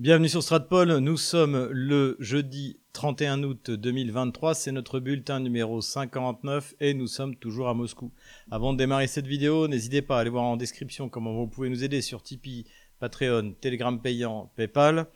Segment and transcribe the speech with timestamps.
[0.00, 6.74] Bienvenue sur Stratpol, nous sommes le jeudi 31 août 2023, c'est notre bulletin numéro 59
[6.80, 8.10] et nous sommes toujours à Moscou.
[8.50, 11.68] Avant de démarrer cette vidéo, n'hésitez pas à aller voir en description comment vous pouvez
[11.68, 12.64] nous aider sur Tipeee,
[12.98, 15.06] Patreon, Telegram payant, Paypal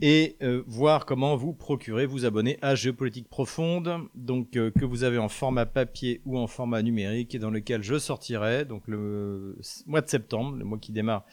[0.00, 5.04] et euh, voir comment vous procurer, vous abonner à Géopolitique Profonde, donc euh, que vous
[5.04, 9.56] avez en format papier ou en format numérique et dans lequel je sortirai donc le
[9.86, 11.24] mois de septembre, le mois qui démarre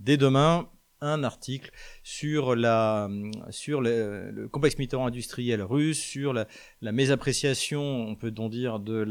[0.00, 0.68] dès demain
[1.02, 1.70] un article
[2.02, 3.10] sur, la,
[3.50, 6.46] sur le, complexe militaire industriel russe, sur la,
[6.80, 9.06] mésappréciation, on peut donc dire, de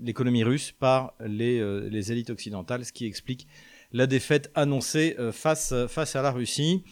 [0.00, 3.46] l'économie russe par les, euh, les, élites occidentales, ce qui explique
[3.92, 6.82] la défaite annoncée euh, face, à la Russie.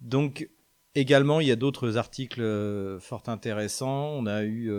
[0.00, 0.50] Donc,
[0.94, 4.10] également, il y a d'autres articles euh, fort intéressants.
[4.16, 4.70] On a eu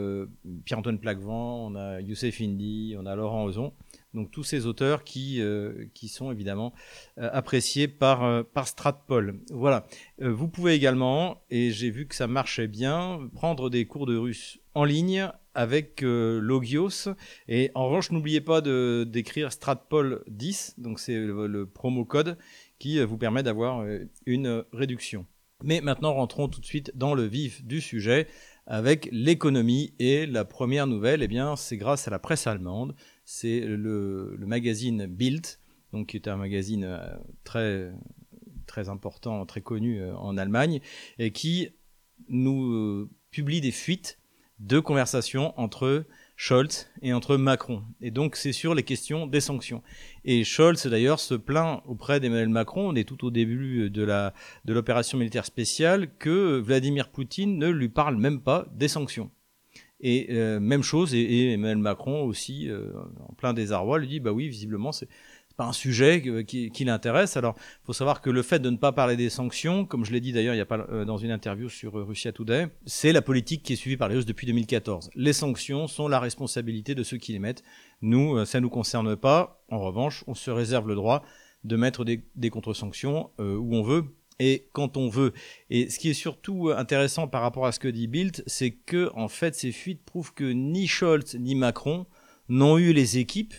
[0.66, 3.74] Pierre-Antoine Plaquevent, on a Youssef Indy, on a Laurent Ozon.
[4.14, 6.74] Donc tous ces auteurs qui, euh, sont évidemment
[7.20, 9.40] euh, appréciés par, euh, par Stratpol.
[9.52, 9.86] Voilà.
[10.20, 14.60] vous pouvez également, et j'ai vu que ça marchait bien, prendre des cours de russe
[14.74, 17.10] en ligne avec Logios.
[17.48, 22.38] Et en revanche, n'oubliez pas de, d'écrire Stratpol 10, donc c'est le, le, promo code
[22.80, 23.86] qui vous permet d'avoir
[24.26, 25.26] une réduction.
[25.64, 28.28] Mais maintenant, rentrons tout de suite dans le vif du sujet
[28.66, 29.94] avec l'économie.
[30.00, 32.96] Et la première nouvelle, eh bien, c'est grâce à la presse allemande
[33.32, 35.46] c'est le, magazine Bild,
[35.94, 37.92] donc qui est un magazine euh,
[38.66, 40.80] très important, très connu euh, en Allemagne,
[41.20, 41.70] et qui
[42.28, 44.18] nous euh, publie des fuites
[44.58, 46.06] de conversations entre
[46.38, 47.84] Scholz et entre Macron.
[48.02, 49.84] Et donc c'est sur les questions des sanctions.
[50.26, 54.06] Et Scholz d'ailleurs se plaint auprès d'Emmanuel Macron, on est tout au début de
[54.66, 59.30] de l'opération militaire spéciale, que Vladimir Poutine ne lui parle même pas des sanctions.
[60.02, 62.92] Et euh, même chose, et, Emmanuel Macron aussi, euh,
[63.28, 65.10] en plein désarroi, lui dit bah oui, visiblement c'est
[65.58, 67.36] pas un sujet qui, qui l'intéresse.
[67.36, 70.14] Alors, il faut savoir que le fait de ne pas parler des sanctions, comme je
[70.14, 73.12] l'ai dit d'ailleurs il y a pas euh, dans une interview sur Russia Today, c'est
[73.12, 75.10] la politique qui est suivie par les Russes depuis 2014.
[75.16, 77.64] Les sanctions sont la responsabilité de ceux qui les mettent.
[78.02, 79.62] Nous, ça nous concerne pas.
[79.70, 81.24] En revanche, on se réserve le droit
[81.66, 84.06] de mettre des, des contre-sanctions où on veut,
[84.40, 85.34] et quand on veut.
[85.70, 89.12] Et ce qui est surtout intéressant par rapport à ce que dit Bild, c'est que
[89.14, 92.06] en fait ces fuites prouvent que ni Scholz ni Macron
[92.48, 93.54] n'ont eu les équipes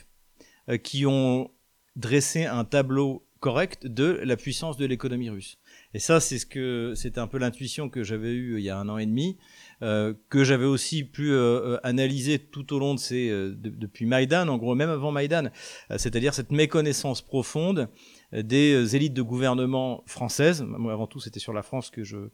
[0.68, 1.50] euh, qui ont
[1.96, 5.58] dressé un tableau correct de la puissance de l'économie russe.
[5.94, 8.76] Et ça, c'est ce que c'était un peu l'intuition que j'avais eue il y a
[8.76, 9.38] un an et demi,
[9.80, 14.58] euh, que j'avais aussi pu euh, analyser tout au long de ces depuis Maïdan, en
[14.58, 15.50] gros même avant Maïdan,
[15.96, 17.88] c'est-à-dire cette méconnaissance profonde
[18.32, 20.62] des euh, élites de gouvernement françaises.
[20.62, 22.30] Moi, avant tout, c'était sur la France que je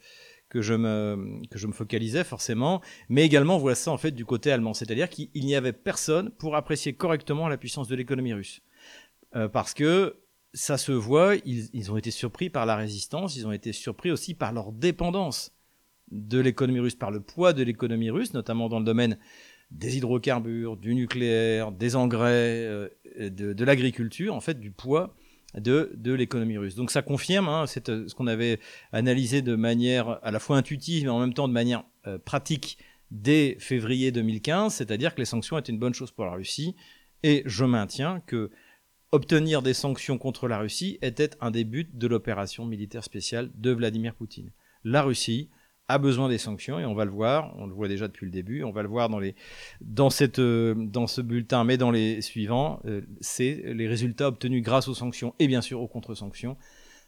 [0.49, 4.25] que je me que je me focalisais forcément, mais également voilà ça en fait du
[4.25, 8.63] côté allemand, c'est-à-dire qu'il n'y avait personne pour apprécier correctement la puissance de l'économie russe,
[9.35, 10.17] euh, parce que
[10.55, 14.33] ça se voit, ils, ont été surpris par la résistance, ils ont été surpris aussi
[14.33, 15.53] par leur dépendance
[16.11, 19.19] de l'économie russe, par le poids de l'économie russe, notamment dans le domaine
[19.71, 25.15] des hydrocarbures, du nucléaire, des engrais, euh, de l'agriculture, en fait, du poids
[25.55, 26.75] de, l'économie russe.
[26.75, 28.61] Donc ça confirme hein, ce qu'on avait
[28.93, 32.79] analysé de manière à la fois intuitive mais en même temps de manière euh, pratique
[33.11, 36.75] dès février 2015, c'est-à-dire que les sanctions étaient une bonne chose pour la Russie.
[37.23, 38.51] Et je maintiens que
[39.13, 43.71] obtenir des sanctions contre la Russie était un des buts de l'opération militaire spéciale de
[43.71, 44.51] Vladimir Poutine.
[44.85, 45.49] La Russie
[45.89, 48.33] a besoin des sanctions et on va le voir, on le voit déjà depuis le
[48.33, 49.35] début, on va le voir dans les
[49.81, 54.63] dans cette euh, dans ce bulletin mais dans les suivants, euh, c'est les résultats obtenus
[54.63, 56.57] grâce aux sanctions et bien sûr aux contre-sanctions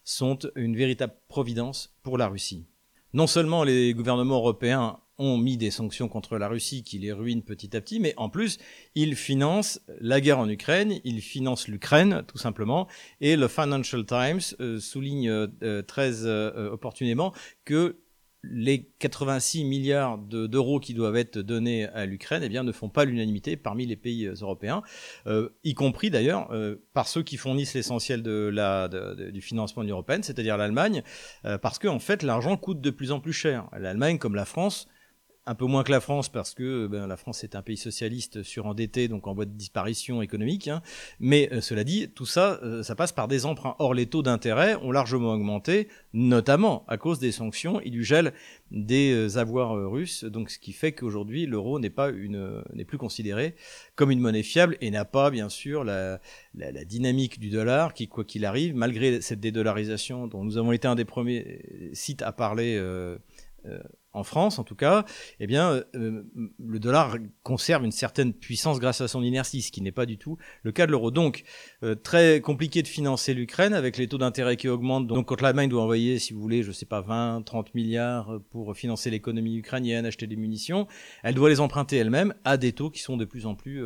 [0.05, 2.67] sont une véritable providence pour la Russie.
[3.13, 7.43] Non seulement les gouvernements européens ont mis des sanctions contre la Russie qui les ruinent
[7.43, 8.59] petit à petit, mais en plus,
[8.95, 12.87] ils financent la guerre en Ukraine, ils financent l'Ukraine, tout simplement,
[13.21, 15.49] et le Financial Times euh, souligne
[15.89, 17.35] très opportunément
[17.65, 17.97] que
[18.45, 23.05] les 86 milliards d'euros qui doivent être donnés à l'Ukraine eh bien, ne font pas
[23.05, 24.83] l'unanimité parmi les pays euh, européens,
[25.27, 28.49] euh, y compris d'ailleurs euh, par ceux qui fournissent l'essentiel de
[29.31, 31.03] du financement de l'Union européenne, c'est-à-dire l'Allemagne,
[31.63, 33.69] parce qu'en en fait l'argent coûte de plus en plus cher.
[33.77, 34.89] L'Allemagne, comme la France,
[35.49, 38.43] un peu moins que la France parce que ben, la France est un pays socialiste
[38.43, 40.69] surendetté, donc en voie de disparition économique.
[40.69, 40.83] Hein.
[41.21, 43.75] Mais euh, cela dit, tout ça, euh, ça passe par des emprunts.
[43.79, 48.35] Or, les taux d'intérêt ont largement augmenté, notamment à cause des sanctions et du gel
[48.71, 50.25] des euh, avoirs russes.
[50.25, 53.55] Donc, ce qui fait qu'aujourd'hui, l'euro n'est pas une, n'est plus considéré
[53.97, 56.21] comme une monnaie fiable et n'a pas, bien sûr, la,
[56.55, 60.73] la, la, dynamique du dollar qui, quoi qu'il arrive, malgré cette dédollarisation dont nous avons
[60.73, 62.79] été un des premiers sites à parler
[64.19, 65.05] en France en tout cas,
[65.41, 66.25] eh bien, euh,
[66.59, 70.19] le dollar conserve une certaine puissance grâce à son inertie, ce qui n'est pas du
[70.19, 71.11] tout le cas de l'euro.
[71.11, 71.45] Donc,
[71.83, 75.07] euh, très compliqué de financer l'Ukraine avec les taux d'intérêt qui augmentent.
[75.07, 78.77] Donc, quand l'Allemagne doit envoyer, si vous voulez, je sais pas, 20, 30 milliards pour
[78.77, 80.87] financer l'économie ukrainienne, acheter des munitions,
[81.23, 83.83] elle doit les emprunter elle-même à des taux qui sont de plus en plus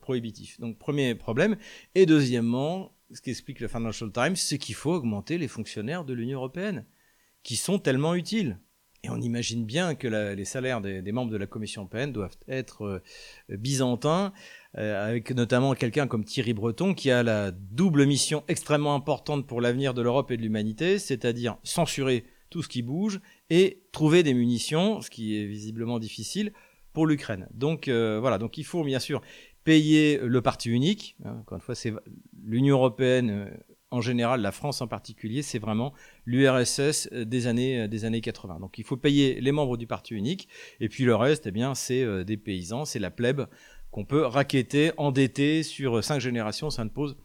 [0.00, 0.60] prohibitifs.
[0.60, 1.56] Donc, premier problème.
[1.94, 6.38] Et deuxièmement, ce qu'explique le Financial Times, c'est qu'il faut augmenter les fonctionnaires de l'Union
[6.38, 6.84] européenne,
[7.42, 8.58] qui sont tellement utiles.
[9.06, 12.82] Et on imagine bien que les salaires des, membres de la Commission européenne doivent être
[12.82, 14.32] euh, byzantins,
[14.78, 19.60] euh, avec notamment quelqu'un comme Thierry Breton, qui a la double mission extrêmement importante pour
[19.60, 24.34] l'avenir de l'Europe et de l'humanité, c'est-à-dire censurer tout ce qui bouge et trouver des
[24.34, 26.52] munitions, ce qui est visiblement difficile,
[26.92, 27.46] pour l'Ukraine.
[27.54, 29.20] Donc euh, voilà, donc il faut bien sûr
[29.62, 31.16] payer le parti unique.
[31.24, 31.92] Hein, encore une fois, c'est
[32.42, 33.52] l'Union européenne
[33.96, 35.92] en général, la France en particulier, c'est vraiment
[36.26, 38.60] l'URSS euh, des années, euh, des années 80.
[38.60, 40.48] Donc il faut payer les membres du parti unique,
[40.80, 43.46] et puis le reste, eh bien, c'est des paysans, c'est la plèbe
[43.90, 47.16] qu'on peut raqueter, endetter sur cinq générations, ça ne pose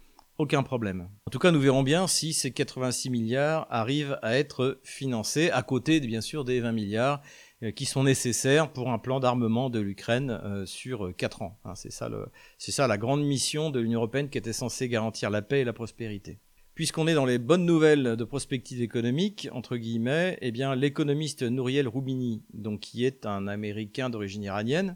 [0.42, 1.08] aucun problème.
[1.28, 5.62] En tout cas, nous verrons bien si ces 86 milliards arrivent à être financés, à
[5.62, 7.22] côté, bien sûr, des 20 milliards
[7.64, 11.60] euh, qui sont nécessaires pour un plan d'armement de l'Ukraine euh, sur 4 ans.
[11.64, 12.10] Hein, c'est ça,
[12.58, 15.74] ça la grande mission de l'Union européenne qui était censée garantir la paix et la
[15.74, 16.40] prospérité.
[16.74, 21.88] Puisqu'on est dans les bonnes nouvelles de prospective économique, entre guillemets, eh bien, l'économiste Nouriel
[21.88, 24.96] Roubini, donc, qui est un Américain d'origine iranienne,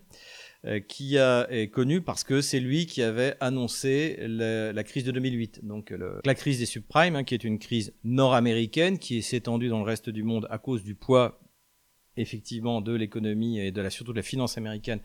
[0.66, 5.60] euh, qui est connu parce que c'est lui qui avait annoncé la, crise de 2008.
[5.64, 5.94] Donc
[6.24, 9.86] la crise des subprimes, hein, qui est une crise nord-américaine qui s'est étendue dans le
[9.86, 11.40] reste du monde à cause du poids
[12.18, 15.02] effectivement de l'économie et de la, surtout de la finance américaine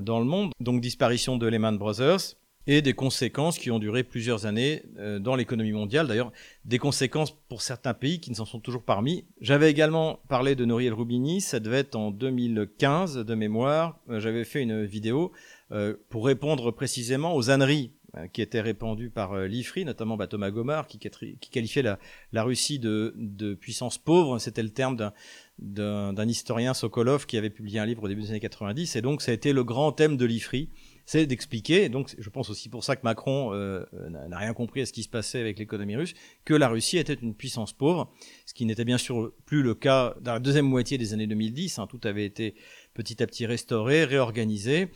[0.00, 0.52] dans le monde.
[0.60, 2.36] Donc disparition de Lehman Brothers
[2.66, 6.06] et des conséquences qui ont duré plusieurs années euh, dans l'économie mondiale.
[6.06, 6.32] D'ailleurs,
[6.64, 9.24] des conséquences pour certains pays qui ne s'en sont toujours parmi.
[9.40, 13.98] J'avais également parlé de Nouriel Roubini, ça devait être en 2015 de mémoire.
[14.08, 15.32] Euh, j'avais fait une vidéo
[15.72, 17.92] euh, pour répondre précisément aux âneries
[18.34, 21.98] qui étaient répandues par l'IFRI, notamment bah, Thomas Gomard, qui, qualifiait la,
[22.32, 24.38] la Russie de, de, puissance pauvre.
[24.38, 25.14] C'était le terme d'un
[25.58, 28.96] d'un historien Sokolov qui avait publié un livre au début des années 90.
[28.96, 30.68] Et donc, ça a été le grand thème de l'IFRI,
[31.04, 33.84] c'est d'expliquer, donc je pense aussi pour ça que Macron euh,
[34.28, 36.14] n'a rien compris à ce qui se passait avec l'économie russe,
[36.44, 38.12] que la Russie était une puissance pauvre,
[38.46, 41.78] ce qui n'était bien sûr plus le cas dans la deuxième moitié des années 2010.
[41.78, 42.54] Hein, tout avait été
[42.94, 44.90] petit à petit restauré, réorganisé.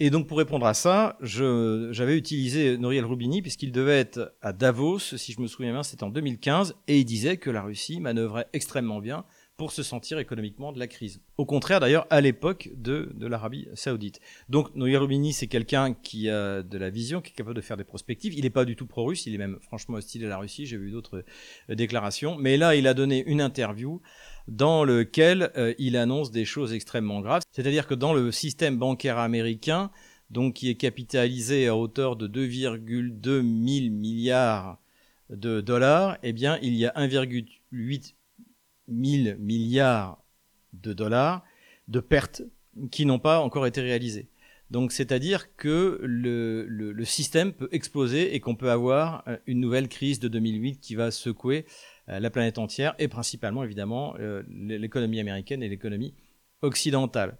[0.00, 4.98] Et donc pour répondre à ça, j'avais utilisé Nouriel Roubini puisqu'il devait être à Davos,
[4.98, 8.48] si je me souviens bien, c'était en 2015, et il disait que la Russie manœuvrait
[8.52, 9.24] extrêmement bien
[9.62, 11.20] pour se sentir économiquement de la crise.
[11.38, 14.18] Au contraire, d'ailleurs, à l'époque de, de l'Arabie saoudite.
[14.48, 17.76] Donc, Noyer Rubini, c'est quelqu'un qui a de la vision, qui est capable de faire
[17.76, 18.34] des prospectives.
[18.34, 20.66] Il n'est pas du tout pro-russe, il est même franchement hostile à la Russie.
[20.66, 21.22] J'ai vu d'autres
[21.70, 22.36] euh, déclarations.
[22.36, 24.02] Mais là, il a donné une interview
[24.48, 27.42] dans lequel euh, il annonce des choses extrêmement graves.
[27.52, 29.92] C'est-à-dire que dans le système bancaire américain,
[30.30, 34.80] donc qui est capitalisé à hauteur de 2,2 milliards
[35.30, 38.14] de dollars, eh bien, il y a 1,8
[38.88, 40.22] 1000 milliards
[40.72, 41.44] de dollars
[41.88, 42.42] de pertes
[42.90, 44.28] qui n'ont pas encore été réalisées.
[44.72, 50.18] Donc c'est-à-dire que le, système peut exploser et qu'on peut avoir euh, une nouvelle crise
[50.18, 51.66] de 2008 qui va secouer
[52.08, 56.14] euh, la planète entière et principalement évidemment euh, l'économie américaine et l'économie
[56.62, 57.36] occidentale.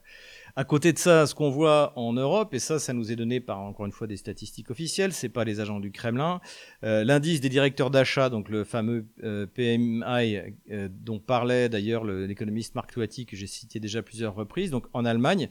[0.54, 3.40] À côté de ça, ce qu'on voit en Europe, et ça, ça nous est donné
[3.40, 6.42] par encore une fois des statistiques officielles, c'est pas les agents du Kremlin.
[6.84, 12.74] Euh, l'indice des directeurs d'achat, donc le fameux euh, PMI, euh, dont parlait d'ailleurs l'économiste
[12.74, 15.48] Marc Touati que j'ai cité déjà plusieurs reprises, donc en Allemagne,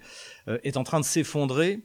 [0.47, 1.79] est en train de s'effondrer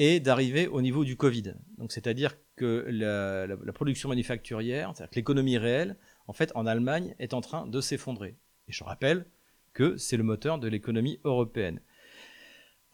[0.00, 1.54] et d'arriver au niveau du Covid.
[1.78, 7.32] Donc c'est-à-dire que la production manufacturière, c'est-à-dire que l'économie réelle, en fait, en Allemagne, est
[7.32, 8.34] en train de s'effondrer.
[8.66, 9.24] Et je rappelle
[9.72, 11.80] que c'est le moteur de l'économie européenne.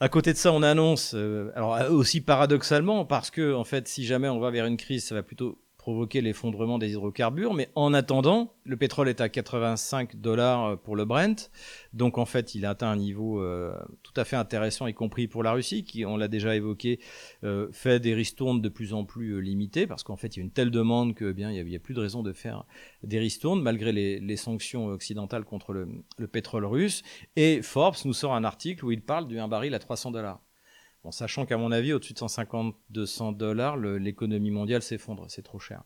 [0.03, 4.05] À côté de ça, on annonce, euh, alors aussi paradoxalement, parce que en fait, si
[4.05, 7.55] jamais on va vers une crise, ça va plutôt provoquer l'effondrement des hydrocarbures.
[7.55, 11.51] Mais en attendant, le pétrole est à 85 dollars euh, pour le Brent.
[11.93, 13.75] Donc en fait, il a atteint un niveau euh,
[14.05, 17.01] tout à fait intéressant, y compris pour la Russie, qui, on l'a déjà évoqué,
[17.43, 20.45] euh, fait des ristournes de plus en plus limitées, parce qu'en fait, il y a
[20.45, 22.65] une telle demande que bien, il n'y a, plus de raison de faire
[23.03, 27.03] des ristournes, malgré les, sanctions occidentales contre le, le, pétrole russe.
[27.35, 30.41] Et Forbes nous sort un article où il parle d'un baril à 300 dollars.
[31.05, 35.83] Bon, sachant qu'à mon avis, au-dessus de 150-200 dollars, l'économie mondiale s'effondre, c'est trop cher.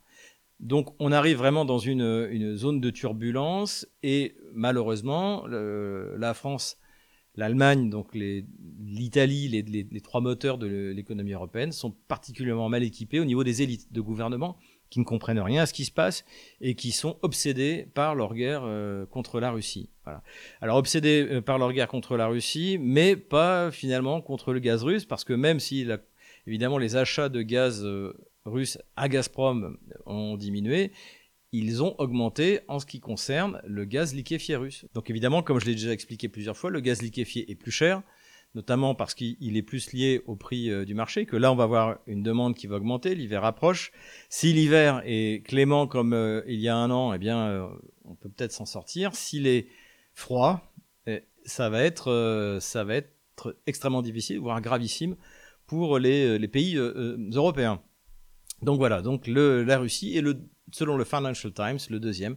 [0.61, 6.79] Donc on arrive vraiment dans une, zone de turbulence et malheureusement, la France,
[7.35, 13.45] l'Allemagne, donc l'Italie, les, trois moteurs de l'économie européenne sont particulièrement mal équipés au niveau
[13.45, 14.57] des élites de gouvernement
[14.91, 16.25] qui ne comprennent rien à ce qui se passe
[16.61, 19.91] et qui sont obsédés par leur guerre euh, contre la Russie.
[20.05, 20.23] Voilà.
[20.61, 24.83] Alors obsédés euh, par leur guerre contre la Russie, mais pas finalement contre le gaz
[24.83, 25.87] russe, parce que même si
[26.47, 28.13] évidemment les achats de gaz euh,
[28.45, 29.77] russe à Gazprom
[30.07, 30.93] ont diminué,
[31.53, 34.85] ils ont augmenté en ce qui concerne le gaz liquéfié russe.
[34.95, 38.03] Donc évidemment, comme je l'ai déjà expliqué plusieurs fois, le gaz liquéfié est plus cher,
[38.57, 41.65] notamment parce qu'il est plus lié au prix euh, du marché, que là on va
[41.65, 43.93] avoir une demande qui va augmenter, l'hiver approche.
[44.31, 47.69] Si l'hiver est clément comme euh, il y a un an, eh bien euh,
[48.07, 49.15] on peut peut-être s'en sortir.
[49.15, 49.69] S'il est
[50.15, 50.73] froid,
[51.07, 52.59] eh, ça va être
[53.67, 55.17] extrêmement difficile, voire gravissime
[55.67, 57.83] pour les, pays européens.
[58.63, 62.37] Donc voilà, donc la Russie est le, selon le Financial Times, le deuxième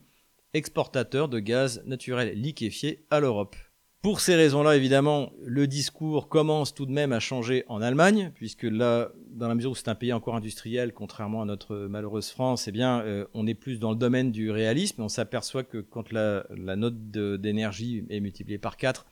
[0.53, 3.55] exportateur de gaz naturel liquéfié à l'Europe.
[4.01, 8.63] Pour ces raisons-là, évidemment, le discours commence tout de même à changer en Allemagne, puisque
[8.63, 12.69] là, dans la mesure où c'est un pays encore industriel, contrairement à notre malheureuse France,
[12.69, 15.01] eh bien, euh, on est plus dans le domaine du réalisme.
[15.01, 19.05] On s'aperçoit que quand la, la note d'énergie est multipliée par 4,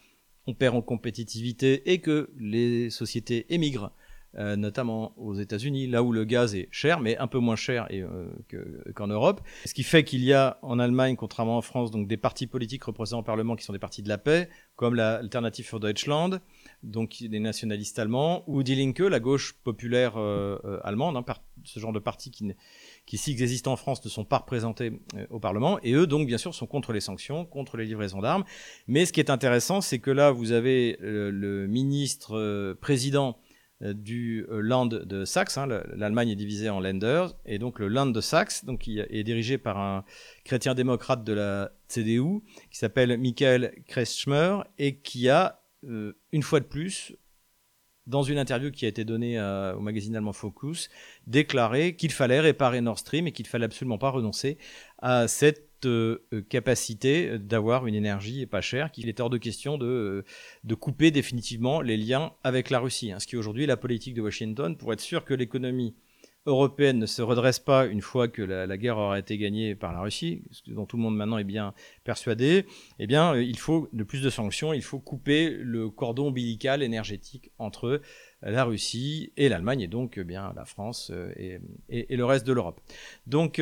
[0.47, 3.91] on perd en compétitivité et que les sociétés émigrent
[4.35, 7.87] euh, notamment aux États-Unis, là où le gaz est cher, mais un peu moins cher
[7.91, 8.27] euh,
[8.93, 9.41] qu'en Europe.
[9.65, 12.83] Ce qui fait qu'il y a en Allemagne, contrairement en France, donc des partis politiques
[12.83, 16.39] représentés au Parlement qui sont des partis de la paix, comme l'Alternative für Deutschland,
[16.83, 21.25] donc des nationalistes allemands, ou Die Linke, la gauche populaire euh, allemande, hein,
[21.63, 22.53] ce genre de partis qui,
[23.07, 26.37] qui s'ils existent en France, ne sont pas représentés au Parlement, et eux, donc, bien
[26.37, 28.43] sûr, sont contre les sanctions, contre les livraisons d'armes.
[28.87, 33.39] Mais ce qui est intéressant, c'est que là, vous avez le ministre président
[33.81, 35.57] du euh, Land de Saxe.
[35.57, 39.57] Hein, L'Allemagne est divisée en Länder, et donc le Land de Saxe, donc est dirigé
[39.57, 40.03] par un
[40.43, 42.41] chrétien démocrate de la CDU
[42.71, 47.15] qui s'appelle Michael Kretschmer et qui a euh, une fois de plus
[48.07, 50.89] dans une interview qui a été donnée au magazine allemand Focus,
[51.25, 54.57] déclaré qu'il fallait réparer Nord Stream et qu'il fallait absolument pas renoncer
[54.99, 56.19] à cette euh,
[56.49, 60.25] capacité d'avoir une énergie pas chère, qu'il est hors de question de, euh,
[60.63, 63.11] de couper définitivement les liens avec la Russie.
[63.11, 65.95] Hein, ce qui est aujourd'hui la politique de Washington pour être sûr que l'économie
[66.47, 69.99] européenne ne se redresse pas une fois que la, guerre aura été gagnée par la
[69.99, 71.73] Russie, ce dont tout le monde maintenant est bien
[72.05, 72.65] persuadé,
[72.99, 76.81] eh bien, euh, il faut de plus de sanctions, il faut couper le cordon ombilical
[76.81, 78.01] énergétique entre
[78.41, 82.79] la Russie et l'Allemagne, et donc bien la France et, le reste de l'Europe.
[83.25, 83.61] Donc,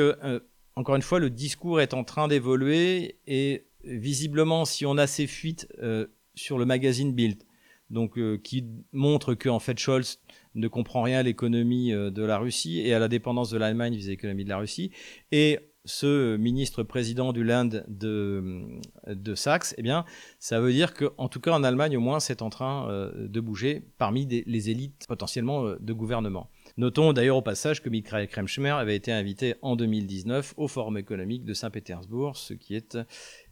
[0.76, 5.28] encore une fois, le discours est en train d'évoluer et visiblement, si on a ces
[5.28, 7.44] fuites euh, sur le magazine Bild,
[7.90, 10.20] donc euh, qui montre que en fait Scholz
[10.56, 13.94] ne comprend rien à l'économie euh, de la Russie et à la dépendance de l'Allemagne
[13.94, 14.92] vis-à-vis de l'économie de la Russie,
[15.32, 18.66] et ce ministre président du Land de,
[19.06, 20.04] de Saxe, eh bien,
[20.40, 23.40] ça veut dire que, en tout cas en Allemagne, au moins, c'est en train de
[23.40, 26.50] bouger parmi les élites potentiellement de gouvernement.
[26.78, 31.46] Notons d'ailleurs au passage que Mikhail Kremschmer avait été invité en 2019 au Forum économique
[31.46, 32.98] de Saint-Pétersbourg, ce qui est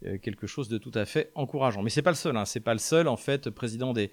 [0.05, 1.83] euh, quelque chose de tout à fait encourageant.
[1.83, 4.11] Mais c'est pas le seul, hein, c'est pas le seul en fait président des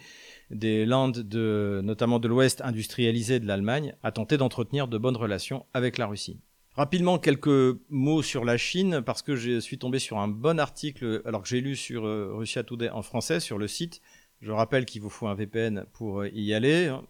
[0.50, 5.66] des Landes, de, notamment de l'Ouest industrialisé de l'Allemagne, a tenté d'entretenir de bonnes relations
[5.74, 6.38] avec la Russie.
[6.74, 11.20] Rapidement, quelques mots sur la Chine, parce que je suis tombé sur un bon article,
[11.24, 14.00] alors que j'ai lu sur euh, Russia Today en français, sur le site.
[14.40, 16.86] Je rappelle qu'il vous faut un VPN pour euh, y aller.
[16.86, 17.02] Hein.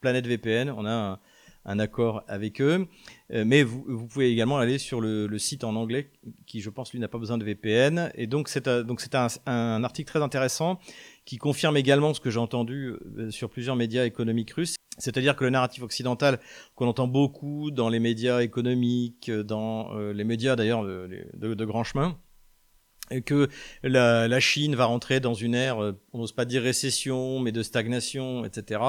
[0.00, 1.18] Planète VPN, on a un,
[1.64, 2.86] un accord avec eux.
[3.32, 6.10] Euh, mais vous, vous, pouvez également aller sur le, le, site en anglais,
[6.46, 8.10] qui je pense lui n'a pas besoin de VPN.
[8.14, 10.78] Et donc c'est euh, donc c'est un, un, article très intéressant
[11.24, 14.76] qui confirme également ce que j'ai entendu euh, sur plusieurs médias économiques russes.
[14.98, 16.38] C'est-à-dire que le narratif occidental
[16.76, 21.82] qu'on entend beaucoup dans les médias économiques, dans les médias d'ailleurs de, de, de grand
[21.82, 22.16] chemin,
[23.24, 23.48] que
[23.82, 27.52] la, la, Chine va rentrer dans une ère, euh, on n'ose pas dire récession, mais
[27.52, 28.80] de stagnation, etc.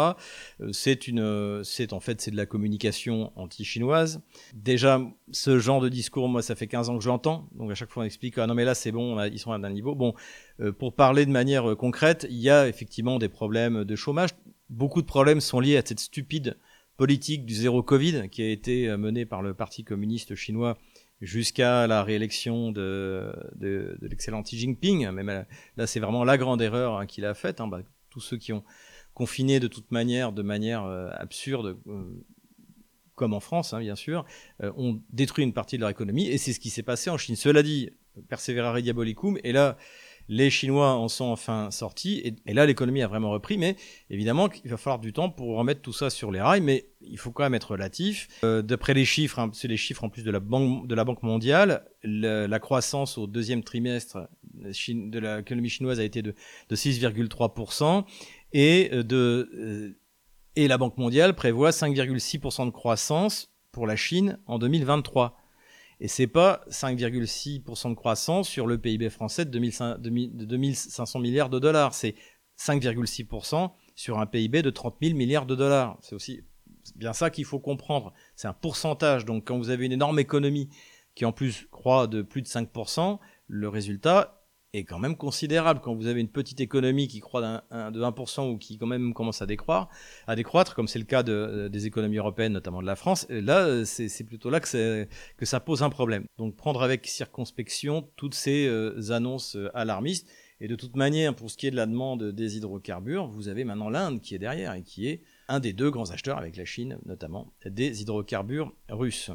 [0.61, 4.21] Euh, c'est une, c'est en fait c'est de la communication anti-chinoise.
[4.53, 7.49] Déjà, ce genre de discours, moi, ça fait 15 ans que j'entends.
[7.55, 9.55] Donc à chaque fois, on explique ah non mais là c'est bon, ils sont à
[9.55, 9.95] un niveau.
[9.95, 10.13] Bon,
[10.61, 14.29] euh, pour parler de manière concrète, il y a effectivement des problèmes de chômage.
[14.69, 16.57] Beaucoup de problèmes sont liés à cette stupide
[16.97, 20.77] politique du zéro Covid qui a été menée par le Parti communiste chinois
[21.25, 23.33] jusqu'à la réélection de,
[24.01, 25.09] l'excellent Xi Jinping.
[25.11, 25.45] Mais
[25.77, 27.59] là, c'est vraiment la grande erreur hein, qu'il a faite.
[27.59, 27.67] Hein.
[27.67, 28.63] Bah, tous ceux qui ont
[29.13, 32.03] confiné de toute manière, de manière euh, absurde, euh,
[33.15, 34.25] comme en France, hein, bien sûr,
[34.61, 36.27] euh, ont détruit une partie de leur économie.
[36.27, 37.35] Et c'est ce qui s'est passé en Chine.
[37.35, 37.89] Cela dit,
[38.29, 39.37] perseverare diabolicum.
[39.43, 39.77] Et là,
[40.27, 43.75] les Chinois en sont enfin sortis, et, là l'économie a vraiment repris, mais
[44.09, 47.17] évidemment il va falloir du temps pour remettre tout ça sur les rails, mais il
[47.17, 48.27] faut quand même être relatif.
[48.43, 51.03] Euh, D'après les chiffres, hein, c'est les chiffres en plus de la Banque, de la
[51.03, 56.33] banque mondiale, la croissance au deuxième trimestre de l'économie chinoise a été de,
[56.69, 58.03] de 6,3%,
[58.53, 59.99] et, euh, de, euh,
[60.55, 65.37] et la Banque mondiale prévoit 5,6% de croissance pour la Chine en 2023.
[65.99, 71.93] Et c'est pas 5,6% de croissance sur le PIB français de 2500 milliards de dollars.
[71.93, 72.15] C'est
[72.59, 75.97] 5,6% sur un PIB de 30 000 milliards de dollars.
[76.01, 76.41] C'est aussi
[76.95, 78.13] bien ça qu'il faut comprendre.
[78.35, 79.25] C'est un pourcentage.
[79.25, 80.69] Donc quand vous avez une énorme économie
[81.15, 84.34] qui en plus croît de plus de 5%, le résultat
[84.77, 85.79] est quand même considérable.
[85.81, 89.41] Quand vous avez une petite économie qui croît de 1% ou qui quand même commence
[89.41, 89.89] à décroître,
[90.27, 93.85] à décroître comme c'est le cas de, des économies européennes, notamment de la France, là,
[93.85, 95.07] c'est plutôt là que,
[95.43, 96.25] ça pose un problème.
[96.37, 100.27] Donc prendre avec circonspection toutes ces euh, annonces euh, alarmistes.
[100.61, 103.65] Et de toute manière, pour ce qui est de la demande des hydrocarbures, vous avez
[103.65, 106.65] maintenant l'Inde qui est derrière et qui est un des deux grands acheteurs, avec la
[106.65, 109.31] Chine notamment, des hydrocarbures russes.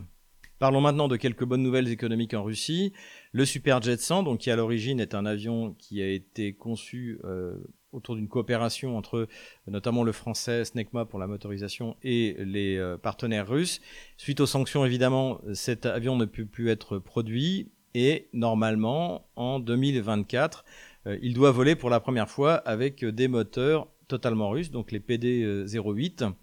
[0.61, 2.93] Parlons maintenant de quelques bonnes nouvelles économiques en Russie.
[3.33, 7.57] Le Superjet 100, donc qui à l'origine est un avion qui a été conçu euh,
[7.93, 9.26] autour d'une coopération entre
[9.67, 13.81] notamment le français SNECMA pour la motorisation et les euh, partenaires russes.
[14.19, 20.67] Suite aux sanctions, évidemment, cet avion ne peut plus être produit et normalement, en 2024,
[21.07, 25.00] euh, il doit voler pour la première fois avec des moteurs totalement russes, donc les
[25.00, 26.35] PD-08.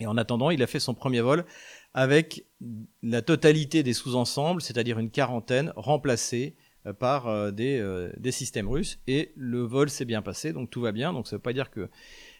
[0.00, 1.44] Et en attendant, il a fait son premier vol
[1.94, 2.46] avec
[3.02, 6.56] la totalité des sous-ensembles, c'est-à-dire une quarantaine, remplacés
[6.86, 8.98] euh, par euh, des, euh, des, systèmes russes.
[9.06, 11.12] Et le vol s'est bien passé, donc tout va bien.
[11.12, 11.88] Donc ça ne veut pas dire que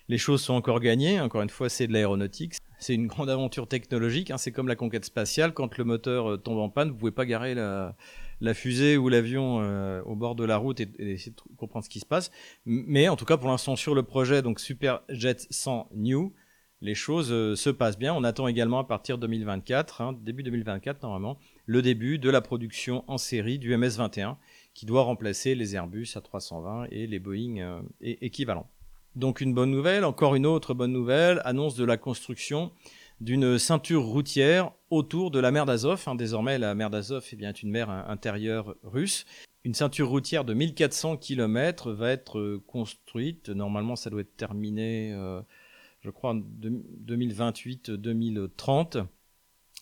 [0.08, 1.20] les choses sont encore gagnées.
[1.20, 2.54] Encore une fois, c'est de l'aéronautique.
[2.80, 4.32] C'est une grande aventure technologique.
[4.32, 4.38] Hein.
[4.38, 5.54] C'est comme la conquête spatiale.
[5.54, 9.58] Quand le moteur tombe en panne, vous pouvez pas garer la fusée ou l'avion
[10.04, 12.32] au bord de la route et, essayer de comprendre ce qui se passe.
[12.66, 16.34] Mais en tout cas, pour l'instant, sur le projet, donc Superjet 100 New,
[16.82, 18.12] les choses euh, se passent bien.
[18.12, 22.40] On attend également à partir de 2024, hein, début 2024 normalement, le début de la
[22.40, 24.36] production en série du MS-21
[24.74, 28.68] qui doit remplacer les Airbus A320 et les Boeing euh, équivalents.
[29.14, 32.72] Donc une bonne nouvelle, encore une autre bonne nouvelle, annonce de la construction
[33.20, 36.02] d'une ceinture routière autour de la mer d'Azov.
[36.06, 36.16] Hein.
[36.16, 39.24] désormais, la mer d'Azov est bien une mer intérieure russe.
[39.64, 43.50] Une ceinture routière de 1400 km va être euh, construite.
[43.50, 45.14] Normalement, ça doit être terminé
[46.02, 49.06] je crois, en 2028-2030.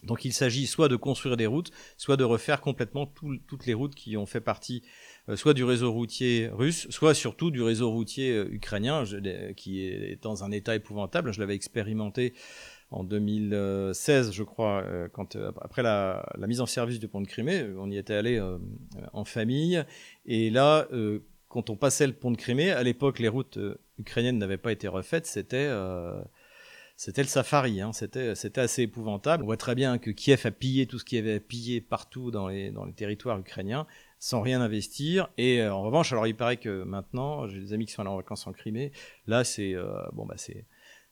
[0.04, 3.94] Donc il s'agit soit de construire des routes, soit de refaire complètement toutes les routes
[3.94, 4.82] qui ont fait partie
[5.28, 9.04] euh, soit du réseau routier russe, soit surtout du réseau routier euh, ukrainien,
[9.56, 11.32] qui est dans un état épouvantable.
[11.32, 12.32] Je l'avais expérimenté
[12.90, 15.08] en 2016, je crois, euh,
[15.60, 18.42] après la, la, mise en service du pont de Crimée, on y était allé
[19.12, 19.84] en famille,
[20.26, 20.88] et là,
[21.50, 24.70] quand on passait le pont de Crimée, à l'époque, les routes euh, ukrainiennes n'avaient pas
[24.70, 26.22] été refaites, c'était euh,
[27.04, 27.92] le safari, hein.
[27.92, 29.42] c'était assez épouvantable.
[29.42, 32.30] On voit très bien que Kiev a pillé tout ce qu'il y avait pillé partout
[32.30, 33.86] dans les dans les territoires ukrainiens
[34.20, 35.28] sans rien investir.
[35.38, 38.10] Et euh, en revanche, alors il paraît que maintenant, j'ai des amis qui sont allés
[38.10, 38.92] en vacances en Crimée.
[39.26, 39.74] Là, c'est
[40.12, 40.36] bon bah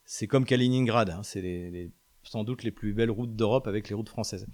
[0.05, 1.23] c'est comme Kaliningrad, hein.
[1.25, 1.91] c'est
[2.23, 4.47] sans doute les plus belles routes d'Europe avec les routes françaises.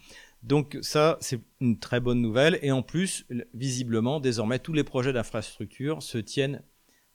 [0.45, 2.59] Donc ça, c'est une très bonne nouvelle.
[2.61, 6.63] Et en plus, visiblement, désormais, tous les projets d'infrastructure se tiennent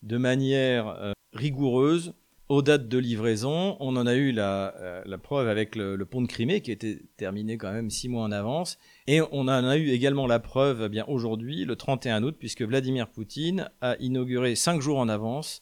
[0.01, 2.15] de manière euh, rigoureuse
[2.47, 3.77] aux dates de livraison.
[3.79, 7.57] On en a eu la, euh, preuve avec le, pont de Crimée qui était terminé
[7.57, 8.79] quand même six mois en avance.
[9.05, 12.63] Et on en a eu également la preuve eh bien aujourd'hui, le 31 août, puisque
[12.63, 15.61] Vladimir Poutine a inauguré cinq jours en avance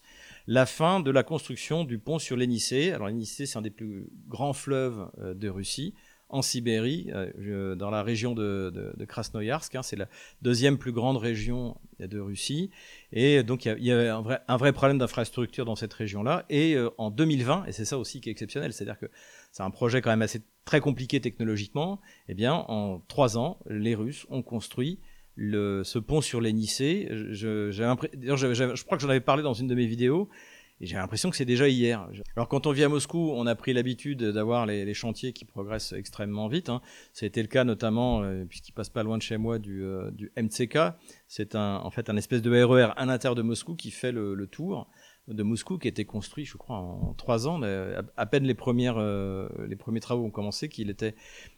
[0.50, 2.94] la fin de la construction du pont sur l'Enicée.
[2.94, 5.94] Alors l'Enicée, c'est un des plus grands fleuves euh, de Russie
[6.30, 9.76] en Sibérie, euh, dans la région de, de, Krasnoyarsk.
[9.76, 10.08] Hein, c'est la
[10.42, 12.70] deuxième plus grande région de Russie.
[13.14, 16.46] Et donc, il y, a, un, vrai, problème d'infrastructure dans cette région-là.
[16.50, 19.08] Et euh, en 2020, et c'est ça aussi qui est exceptionnel, c'est-à-dire que
[19.52, 23.96] c'est un projet quand même assez très compliqué technologiquement, eh bien, en trois ans, les
[23.96, 25.00] Russes ont construit
[25.38, 27.08] ce pont sur l'Enicée.
[27.12, 30.30] Je, je, je crois que j'en avais parlé dans une de mes vidéos.
[30.80, 32.08] Et j'ai l'impression que c'est déjà hier.
[32.36, 35.94] Alors quand on vit à Moscou, on a pris l'habitude d'avoir les, chantiers qui progressent
[35.94, 36.70] extrêmement vite.
[36.70, 36.82] Hein.
[37.14, 39.84] Ça a été le cas notamment, euh, puisqu'il passe pas loin de chez moi, du,
[39.84, 40.78] euh, MCK.
[41.28, 44.48] C'est un, en fait un espèce de RER à l'intérieur de Moscou qui fait le,
[44.48, 44.88] tour
[45.28, 47.58] de Moscou, qui a été construit, je crois, en trois ans.
[47.58, 51.16] Mais à, peine les, premières, euh, les premiers travaux ont commencé, qu'il était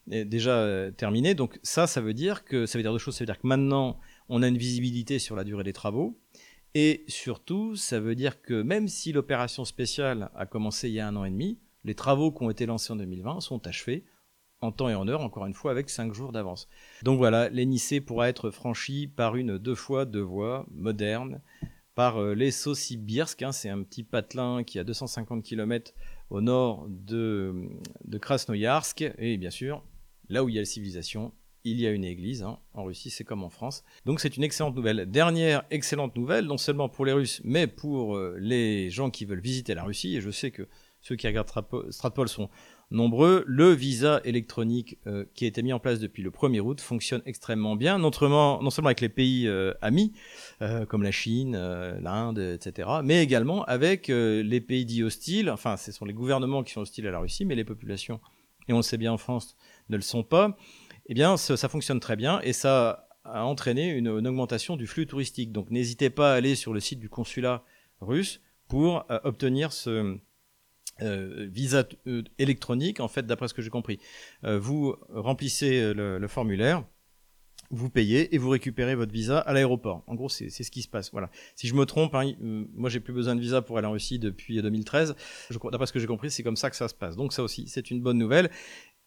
[0.07, 1.35] déjà terminé.
[1.35, 3.15] Donc ça, ça veut dire que ça veut dire deux choses.
[3.15, 6.17] Ça veut dire que maintenant, on a une visibilité sur la durée des travaux.
[6.75, 11.07] Et surtout, ça veut dire que même si l'opération spéciale a commencé il y a
[11.07, 14.05] un an et demi, les travaux qui ont été lancés en 2020 sont achevés
[14.61, 16.67] en temps et en heure, encore une fois, avec cinq jours d'avance.
[17.03, 21.41] Donc voilà, l'Enicée pourra être franchi par une deux fois deux voies moderne,
[21.95, 25.93] par euh, les Sosibirsk, hein, c'est un petit patelin qui a 250 km
[26.29, 27.69] au nord de,
[28.05, 29.83] de Krasnoyarsk, et bien sûr,
[30.27, 32.43] là où il y a la civilisation, il y a une église.
[32.43, 32.57] Hein.
[32.73, 33.83] En Russie, c'est comme en France.
[34.05, 35.09] Donc c'est une excellente nouvelle.
[35.09, 39.41] Dernière excellente nouvelle, non seulement pour les Russes, mais pour euh, les gens qui veulent
[39.41, 40.15] visiter la Russie.
[40.15, 40.67] Et je sais que
[41.01, 41.49] ceux qui regardent
[41.91, 42.49] Stratpol sont
[42.91, 43.43] nombreux.
[43.47, 47.21] Le visa électronique euh, qui a été mis en place depuis le 1er août fonctionne
[47.25, 50.13] extrêmement bien, non seulement, avec les pays euh, amis,
[50.89, 51.55] comme la Chine,
[52.01, 56.73] l'Inde, etc., mais également avec les pays dits hostiles, enfin ce sont les gouvernements qui
[56.73, 58.19] sont hostiles à la Russie, mais les populations,
[58.67, 59.55] et on le sait bien en France,
[59.89, 60.57] ne le sont pas.
[61.09, 65.51] Eh bien, ça, fonctionne très bien et ça a entraîné une, augmentation du flux touristique.
[65.51, 67.63] Donc n'hésitez pas à aller sur le site du consulat
[67.99, 70.19] russe pour obtenir ce
[71.01, 73.99] euh, visa euh, électronique, en fait, d'après ce que j'ai compris.
[74.43, 76.83] Euh, vous remplissez le, formulaire,
[77.71, 80.03] vous payez et vous récupérez votre visa à l'aéroport.
[80.07, 81.11] En gros, c'est ce qui se passe.
[81.11, 81.29] Voilà.
[81.55, 84.19] Si je me trompe, hein, moi j'ai plus besoin de visa pour aller en Russie
[84.19, 85.15] depuis 2013.
[85.71, 87.15] D'après ce que j'ai compris, c'est comme ça que ça se passe.
[87.15, 88.49] Donc ça aussi, c'est une bonne nouvelle.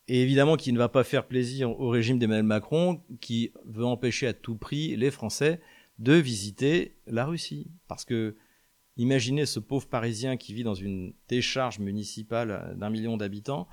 [0.09, 4.27] Et évidemment, qui ne va pas faire plaisir au régime d'Emmanuel Macron, qui veut empêcher
[4.27, 5.61] à tout prix les Français
[5.99, 8.37] de visiter la Russie, parce que
[8.99, 13.67] Imaginez ce pauvre Parisien qui vit dans une décharge municipale d'un million d'habitants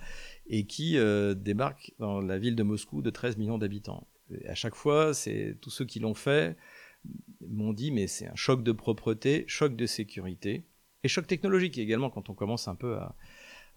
[0.47, 4.07] et qui euh, débarque dans la ville de Moscou de 13 millions d'habitants.
[4.47, 5.11] À chaque fois,
[5.59, 6.55] tous ceux qui l'ont fait
[7.41, 10.65] m'ont dit mais c'est un choc de propreté, choc de sécurité
[11.03, 13.15] et choc technologique également quand on commence un peu à,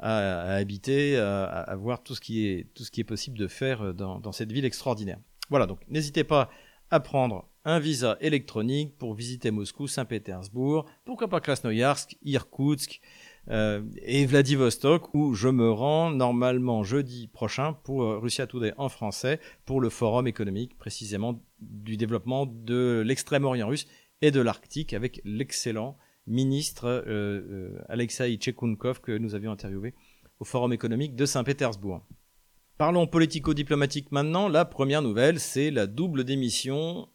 [0.02, 4.18] habiter, à, voir tout ce, qui est, tout ce qui est possible de faire dans,
[4.18, 5.18] dans cette ville extraordinaire.
[5.50, 6.50] Voilà, donc n'hésitez pas
[6.90, 13.00] à prendre un visa électronique pour visiter Moscou, Saint-Pétersbourg, pourquoi pas Krasnoyarsk, Irkoutsk
[13.48, 18.88] euh, et Vladivostok, où je me rends normalement jeudi prochain pour euh, Russia Today en
[18.88, 23.86] français, pour le forum économique précisément du développement de l'extrême-orient russe
[24.20, 29.94] et de l'Arctique avec l'excellent ministre euh, euh Alexei Tchekunkov que nous avions interviewé
[30.40, 32.06] au forum économique de Saint-Pétersbourg.
[32.78, 34.48] Parlons politico-diplomatique maintenant.
[34.48, 37.08] La première nouvelle, c'est la double démission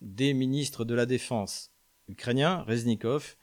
[0.00, 1.72] des ministres de la Défense
[2.08, 3.36] ukrainiens, Reznikov,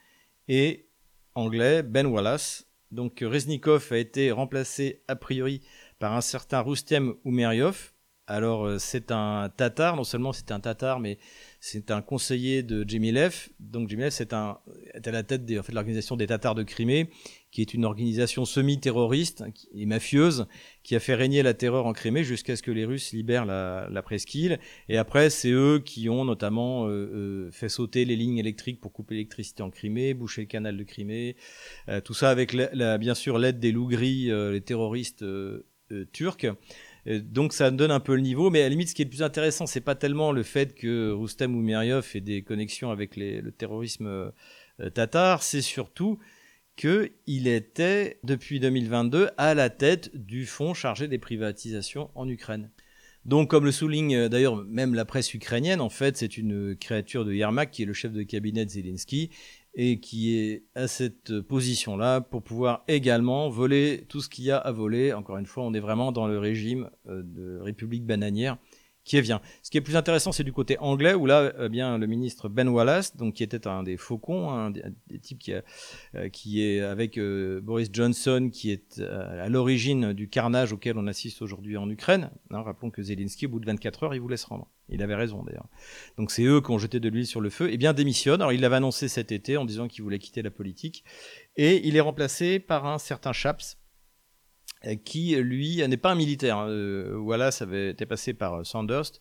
[0.48, 0.90] et
[1.36, 2.68] anglais, Ben Wallace.
[2.92, 5.62] Donc Reznikov a été remplacé a priori
[6.00, 7.92] par un certain Rustem Umeryov.
[8.28, 11.18] Alors euh, c'est un Tatar, non seulement c'est un Tatar, mais
[11.60, 13.50] c'est un conseiller de Jemilev.
[13.60, 17.10] Donc Jemilev c'est est à la tête de l'organisation des Tatars de Crimée,
[17.52, 19.44] qui est une organisation semi-terroriste
[19.74, 20.48] et mafieuse
[20.84, 24.02] qui a fait régner la terreur en Crimée jusqu'à ce que les Russes libèrent la,
[24.04, 24.60] presqu'île.
[24.90, 28.94] Et après, c'est eux qui ont notamment euh, euh, fait sauter les lignes électriques pour
[28.94, 31.36] couper l'électricité en Crimée, boucher le canal de Crimée.
[31.90, 35.26] Euh, tout ça avec bien sûr l'aide des loups gris, les terroristes
[36.12, 36.46] turcs.
[37.08, 39.10] Donc ça donne un peu le niveau, mais à la limite, ce qui est le
[39.10, 43.50] plus intéressant, c'est pas tellement le fait que Rustem Oumeryov ait des connexions avec le
[43.52, 44.32] terrorisme
[44.94, 46.20] tatar, c'est surtout
[46.78, 52.70] qu'il était, depuis 2022, à la tête du fonds chargé des privatisations en Ukraine.
[53.26, 57.26] Donc, comme le souligne euh, d'ailleurs même la presse ukrainienne, en fait, c'est une créature
[57.26, 59.32] de Yermak qui est le chef de cabinet de Zelensky
[59.80, 64.58] et qui est à cette position-là pour pouvoir également voler tout ce qu'il y a
[64.58, 65.14] à voler.
[65.14, 68.58] Encore une fois, on est vraiment dans le régime euh, de République bananière
[69.08, 69.42] qui vient.
[69.64, 72.50] Ce qui est plus intéressant, c'est du côté anglais, où là, eh bien, le ministre
[72.50, 74.84] Ben Wallace, donc qui était un des faucons, un des,
[75.22, 75.62] types qui, euh,
[76.44, 81.42] est avec euh, Boris Johnson, qui est euh, à l'origine du carnage auquel on assiste
[81.42, 82.30] aujourd'hui en Ukraine.
[82.52, 84.68] Hein, rappelons que Zelensky, au bout de 24 heures, il voulait se rendre.
[84.90, 85.68] Il avait raison d'ailleurs.
[86.18, 87.70] Donc c'est eux qui ont jeté de l'huile sur le feu.
[87.70, 88.42] Et eh bien démissionne.
[88.42, 91.04] Alors il l'avait annoncé cet été en disant qu'il voulait quitter la politique.
[91.58, 93.87] Et il est remplacé par un certain Chaps, euh,
[95.04, 96.58] qui lui n'est pas un militaire.
[96.58, 96.70] Hein.
[96.70, 99.12] Euh, Wallace avait été passé par euh, Sanders.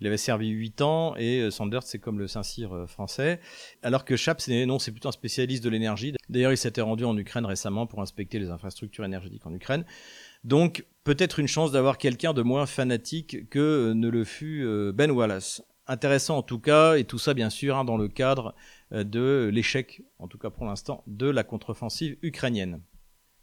[0.00, 3.40] Il avait servi 8 ans et Sanders c'est comme le Saint-Cyr français.
[3.82, 6.12] Alors que Chaps, non, c'est plutôt un spécialiste de l'énergie.
[6.28, 9.86] D'ailleurs, il s'était rendu en Ukraine récemment pour inspecter les infrastructures énergétiques en Ukraine.
[10.44, 15.62] Donc, peut-être une chance d'avoir quelqu'un de moins fanatique que ne le fut Ben Wallace.
[15.86, 18.54] Intéressant en tout cas, et tout ça bien sûr hein, dans le cadre
[18.90, 22.82] de l'échec, en tout cas pour l'instant, de la contre-offensive ukrainienne.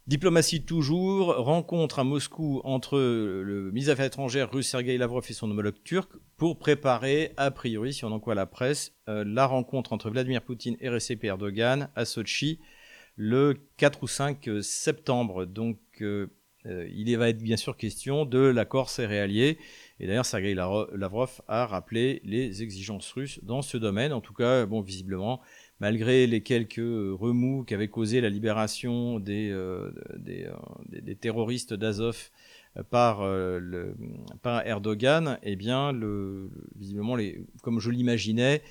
[0.06, 5.32] Diplomatie toujours, rencontre à Moscou entre le ministre des Affaires étrangères russe Sergei Lavrov et
[5.32, 9.46] son homologue turc pour préparer, a priori, si on en croit la presse, euh, la
[9.46, 12.60] rencontre entre Vladimir Poutine et Recep Erdogan à Sochi
[13.16, 15.46] le 4 ou 5 septembre.
[15.46, 16.26] Donc euh,
[16.66, 19.58] euh, il va être bien sûr question de l'accord céréalier.
[20.00, 24.12] Et d'ailleurs, Sergei Lavrov a rappelé les exigences russes dans ce domaine.
[24.12, 25.40] En tout cas, bon, visiblement,
[25.80, 29.90] malgré les quelques remous qu'avait causé la libération des, euh,
[30.28, 32.30] euh, terroristes d'Azov
[32.76, 32.82] euh,
[34.42, 35.92] par, Erdogan, eh bien,
[37.62, 38.62] comme je l'imaginais,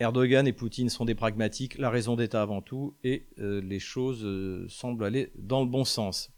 [0.00, 4.26] Erdogan et Poutine sont des pragmatiques, la raison d'État avant tout, et les choses
[4.68, 6.32] semblent aller dans le bon sens.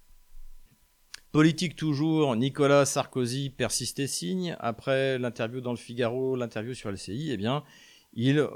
[1.33, 4.57] Politique toujours, Nicolas Sarkozy persiste et signe.
[4.59, 7.65] Après l'interview dans le Figaro, l'interview sur LCI, eh bien,
[8.13, 8.47] il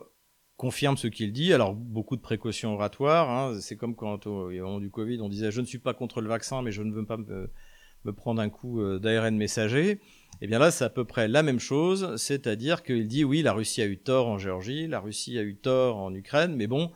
[0.60, 1.54] confirme ce qu'il dit.
[1.54, 3.30] Alors, beaucoup de précautions oratoires.
[3.30, 3.58] Hein.
[3.62, 6.28] C'est comme quand, au, moment du Covid, on disait Je ne suis pas contre le
[6.28, 9.92] vaccin, mais je ne veux pas me, prendre un coup euh, d'ARN messager.
[9.92, 9.98] Et
[10.42, 12.14] eh bien là, c'est à peu près la même chose.
[12.16, 15.56] C'est-à-dire qu'il dit Oui, la Russie a eu tort en Géorgie, la Russie a eu
[15.56, 16.92] tort en Ukraine, mais bon.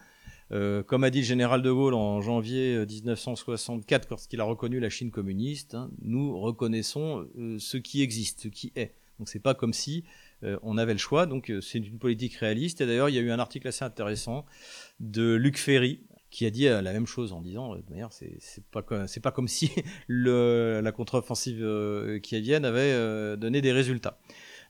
[0.53, 4.90] Euh, comme a dit le général de Gaulle en janvier 1964, lorsqu'il a reconnu la
[4.90, 7.27] Chine communiste, hein, nous reconnaissons
[7.59, 8.92] ce qui existe, ce qui est.
[9.18, 10.05] Donc c'est pas comme si
[10.42, 11.27] euh, on avait le choix.
[11.27, 12.81] Donc euh, c'est une politique réaliste.
[12.81, 14.44] Et d'ailleurs, il y a eu un article assez intéressant
[15.00, 16.00] de Luc Ferry
[16.31, 18.38] qui a dit euh, la même chose en disant, de manière, c'est
[18.70, 19.70] pas c'est pas comme si
[20.09, 24.18] la contre-offensive qui vienne avait donné des résultats.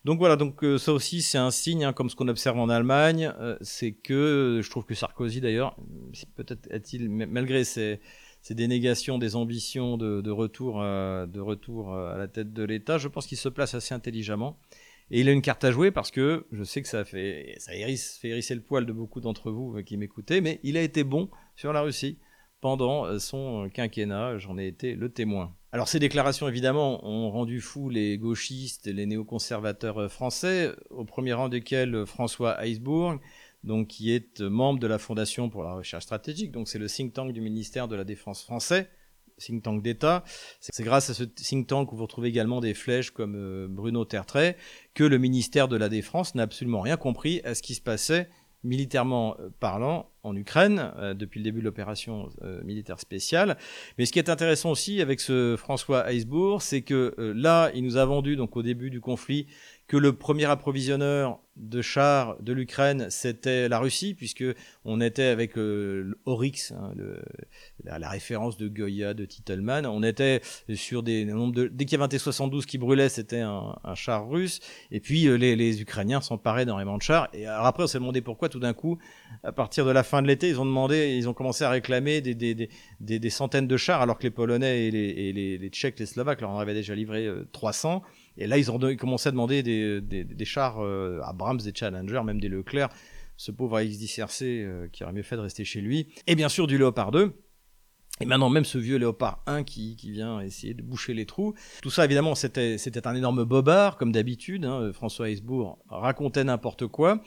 [0.05, 3.33] Donc voilà, donc ça aussi c'est un signe, hein, comme ce qu'on observe en Allemagne,
[3.63, 5.79] c'est que je trouve que Sarkozy d'ailleurs,
[6.37, 8.01] peut-être est-il malgré ses,
[8.53, 13.39] dénégations des ambitions de, retour, de retour à la tête de l'État, je pense qu'il
[13.39, 14.59] se place assez intelligemment.
[15.11, 17.75] Et il a une carte à jouer parce que je sais que ça fait, ça
[17.75, 20.83] hérisse, fait hérisser le poil de beaucoup d'entre vous euh, qui m'écoutez, mais il a
[20.83, 22.19] été bon sur la Russie
[22.61, 24.39] pendant euh, son quinquennat.
[24.39, 25.55] J'en ai été le témoin.
[25.73, 31.05] Alors ces déclarations, évidemment, ont rendu fous les gauchistes et les néoconservateurs euh, français, au
[31.05, 33.17] premier rang desquels François Heisbourg,
[33.65, 37.13] donc qui est membre de la Fondation pour la recherche stratégique, donc c'est le think
[37.13, 38.89] tank du ministère de la Défense français,
[39.39, 40.23] think tank d'État.
[40.61, 44.05] C'est grâce à ce think tank où vous retrouvez également des flèches comme euh, Bruno
[44.05, 44.57] Tertrais
[44.95, 48.29] que le ministère de la Défense n'a absolument rien compris à ce qui se passait
[48.63, 52.29] militairement euh, parlant en Ukraine euh, depuis le début de l'opération
[52.65, 53.57] militaire spéciale.
[53.99, 57.97] Mais ce qui est intéressant aussi avec ce François Heisbourg, c'est que là, il nous
[57.97, 59.47] a vendu donc au début du conflit
[59.87, 64.45] que le premier approvisionneur de chars de l'Ukraine, c'était la Russie, puisque
[64.85, 66.93] on était avec euh, Oryx, hein,
[67.85, 69.87] la, référence de Goya, de Titelman.
[69.87, 70.41] On était
[70.75, 74.29] sur des nombres de dès qu'il y avait un T-72 qui brûlait, c'était un, char
[74.29, 74.61] russe.
[74.91, 77.29] Et puis euh, les, Ukrainiens s'emparaient énormément de chars.
[77.33, 78.99] Et alors après, on s'est demandé pourquoi tout d'un coup,
[79.45, 82.21] à partir de la fin de l'été, ils ont demandé, ils ont commencé à réclamer
[82.21, 85.99] des, des, des, des centaines de chars, alors que les Polonais et les, les, Tchèques,
[85.99, 88.03] les Slovaques leur en avaient déjà livré 300.
[88.05, 92.41] Euh, et là, ils ont commencé à demander des, chars euh, Abrams, des Challenger, même
[92.41, 92.89] des Leclerc.
[93.37, 96.09] Ce pauvre AX-10RC euh, qui aurait mieux fait de rester chez lui.
[96.27, 97.33] Et bien sûr, du Léopard 2.
[98.21, 101.55] Et maintenant, même ce vieux Léopard 1 qui, qui vient essayer de boucher les trous.
[101.83, 104.65] Tout ça, évidemment, c'était un énorme bobard, comme d'habitude.
[104.65, 104.93] Hein.
[104.93, 107.21] François Heisbourg racontait n'importe quoi.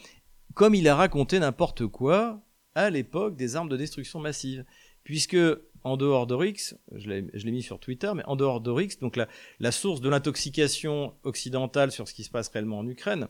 [0.54, 2.42] Comme il a raconté n'importe quoi
[2.78, 4.64] à l'époque des armes de destruction massive.
[5.04, 5.38] Puisque
[5.84, 9.18] en dehors d'Oryx, je l'ai mis sur Twitter, mais en dehors d'Oryx, donc
[9.60, 13.28] la, source de l'intoxication occidentale sur ce qui se passe réellement en Ukraine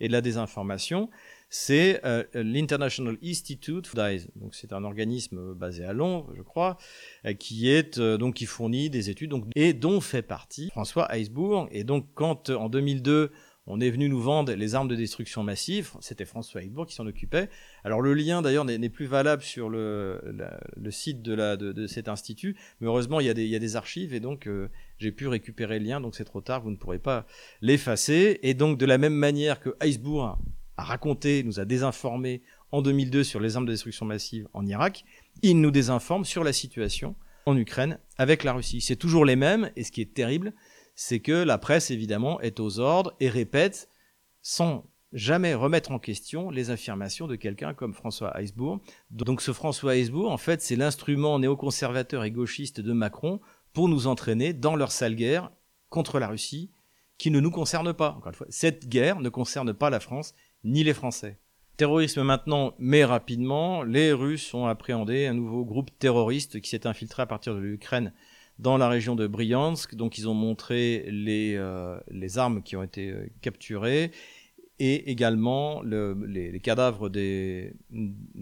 [0.00, 1.08] et de la désinformation,
[1.48, 4.26] c'est euh, l'International Institute for Dyes.
[4.36, 6.78] Donc c'est un organisme basé à Londres, je crois,
[7.26, 11.06] euh, qui est euh, donc qui fournit des études donc, et dont fait partie François
[11.14, 11.68] Heisbourg.
[11.70, 13.30] Et donc quand en 2002
[13.66, 15.92] on est venu nous vendre les armes de destruction massive.
[16.00, 17.48] C'était François Heidbourg qui s'en occupait.
[17.82, 20.20] Alors le lien d'ailleurs n'est plus valable sur le,
[20.90, 25.10] site de, cet institut, mais heureusement il y a des, archives et donc euh, j'ai
[25.10, 27.26] pu récupérer le lien, donc c'est trop tard, vous ne pourrez pas
[27.62, 28.38] l'effacer.
[28.42, 30.38] Et donc de la même manière que Heisbourg
[30.76, 35.04] a raconté, nous a désinformé en 2002 sur les armes de destruction massive en Irak,
[35.42, 37.14] il nous désinforme sur la situation
[37.46, 38.80] en Ukraine avec la Russie.
[38.80, 40.52] C'est toujours les mêmes, et ce qui est terrible,
[40.94, 43.88] c'est que la presse, évidemment, est aux ordres et répète
[44.42, 48.80] sans jamais remettre en question les affirmations de quelqu'un comme François Heisbourg.
[49.10, 53.40] Donc ce François Heisbourg, en fait, c'est l'instrument néoconservateur et gauchiste de Macron
[53.72, 55.50] pour nous entraîner dans leur sale guerre
[55.88, 56.72] contre la Russie,
[57.16, 58.10] qui ne nous concerne pas.
[58.10, 61.38] Encore une fois, cette guerre ne concerne pas la France ni les Français.
[61.76, 67.22] Terrorisme maintenant, mais rapidement, les Russes ont appréhendé un nouveau groupe terroriste qui s'est infiltré
[67.22, 68.12] à partir de l'Ukraine
[68.58, 69.94] dans la région de Bryansk.
[69.94, 74.10] Donc ils ont montré les, euh, les armes qui ont été euh, capturées
[74.78, 77.74] et également le, les, cadavres des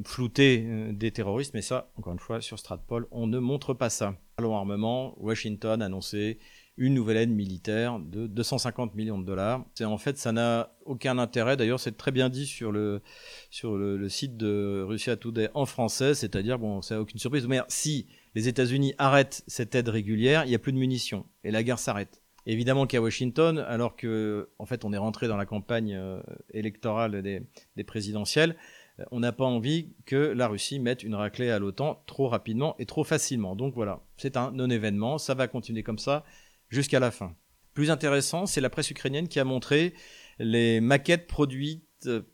[0.04, 1.52] floutés euh, des terroristes.
[1.54, 4.16] Mais ça, encore une fois, sur Stratpol, on ne montre pas ça.
[4.38, 6.38] Allons armement, Washington a annoncé
[6.78, 9.62] une nouvelle aide militaire de 250 millions de dollars.
[9.74, 11.58] C'est en fait, ça n'a aucun intérêt.
[11.58, 13.02] D'ailleurs, c'est très bien dit sur le
[13.50, 17.46] sur le, le site de Russia Today en français, c'est-à-dire bon, n'a aucune surprise.
[17.46, 21.50] Mais si les États-Unis arrêtent cette aide régulière, il n'y a plus de munitions et
[21.50, 22.22] la guerre s'arrête.
[22.44, 26.20] Évidemment qu'à Washington, alors que en fait on est rentré dans la campagne euh,
[26.52, 28.56] électorale des, présidentielles,
[28.98, 32.74] euh, on n'a pas envie que la Russie mette une raclée à l'OTAN trop rapidement
[32.78, 33.54] et trop facilement.
[33.54, 36.24] Donc voilà, c'est un non-événement, ça va continuer comme ça
[36.68, 37.36] jusqu'à la fin.
[37.74, 39.94] Plus intéressant, c'est la presse ukrainienne qui a montré
[40.38, 41.84] les maquettes produites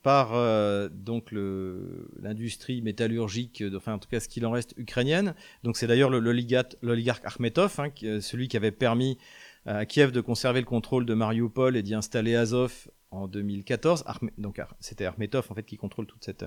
[0.02, 5.34] par euh, donc l'industrie métallurgique, enfin en tout cas ce qu'il en reste ukrainienne.
[5.64, 9.18] Donc c'est d'ailleurs l'oligarque Armetov, hein, euh, celui qui avait permis
[9.66, 14.04] à Kiev de conserver le contrôle de Mariupol et d'y installer Azov en 2014.
[14.38, 16.44] donc c'était Armetov en fait qui contrôle toute cette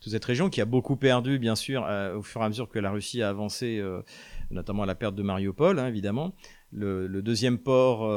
[0.00, 2.78] toute cette région qui a beaucoup perdu, bien sûr, au fur et à mesure que
[2.78, 3.82] la Russie a avancé,
[4.50, 6.34] notamment à la perte de Mariupol, hein, évidemment.
[6.70, 8.10] Le, deuxième port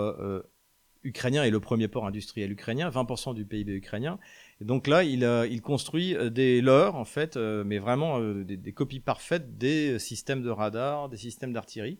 [1.05, 4.19] ukrainien est le premier port industriel ukrainien, 20% du PIB ukrainien.
[4.61, 9.57] Et donc là, il, construit des leurres, en fait, mais vraiment des, des, copies parfaites
[9.57, 11.99] des systèmes de radar, des systèmes d'artillerie.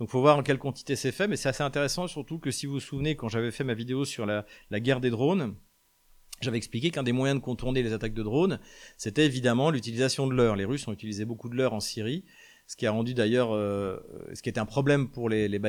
[0.00, 2.64] Donc faut voir en quelle quantité c'est fait, mais c'est assez intéressant, surtout que si
[2.64, 5.54] vous vous souvenez, quand j'avais fait ma vidéo sur la, guerre des drones,
[6.40, 8.60] j'avais expliqué qu'un des moyens de contourner les attaques de drones,
[8.96, 10.56] c'était évidemment l'utilisation de l'heure.
[10.56, 12.24] Les Russes ont utilisé beaucoup de l'heure en Syrie,
[12.70, 13.96] ce qui a rendu d'ailleurs, euh,
[14.32, 15.60] ce qui était un problème pour les, les.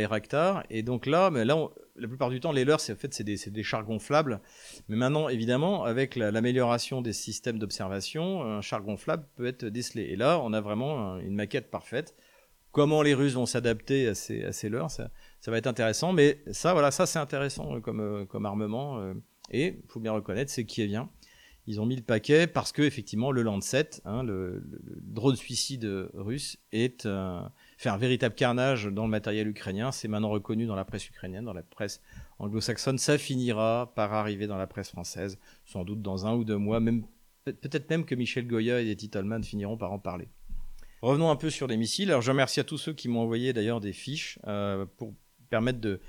[0.70, 1.58] Et donc là, mais là,
[1.96, 4.40] la plupart du temps, les leurres, c'est en fait c'est des, des, chars gonflables.
[4.88, 10.04] Mais maintenant, évidemment, avec l'amélioration des systèmes d'observation, un char gonflable peut être décelé.
[10.04, 12.16] Et là, on a vraiment une maquette parfaite
[12.72, 15.10] comment les Russes vont s'adapter à ces, à ces leurres, ça,
[15.48, 16.14] va être intéressant.
[16.14, 19.04] Mais ça, voilà, ça c'est intéressant euh, comme, euh, comme armement.
[19.50, 21.10] Et il faut bien reconnaître, c'est qui est bien.
[21.68, 24.64] Ils ont mis le paquet parce que effectivement le Lancet, hein, le,
[25.02, 27.08] drone suicide russe, est
[27.78, 29.92] fait un véritable carnage dans le matériel ukrainien.
[29.92, 32.02] C'est maintenant reconnu dans la presse ukrainienne, dans la presse
[32.40, 32.98] anglo-saxonne.
[32.98, 36.80] Ça finira par arriver dans la presse française, sans doute dans un ou deux mois.
[37.44, 40.30] Peut-être même que Michel Goya et Titelman finiront par en parler.
[41.02, 42.10] Revenons un peu sur les missiles.
[42.10, 45.14] Alors je remercie à tous ceux qui m'ont envoyé d'ailleurs des fiches euh, pour
[45.50, 46.00] permettre de,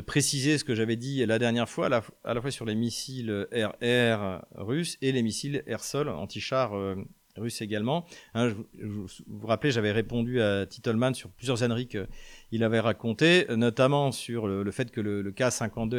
[0.00, 4.44] préciser ce que j'avais dit la dernière fois, à la, fois sur les missiles air-air
[4.54, 6.96] russes et les missiles air-sol anti-char euh,
[7.36, 8.04] russe également.
[8.34, 13.46] Hein, je, vous vous rappelez, j'avais répondu à Titelman sur plusieurs âneries qu'il avait racontées,
[13.50, 15.98] notamment sur le, fait que le, K-52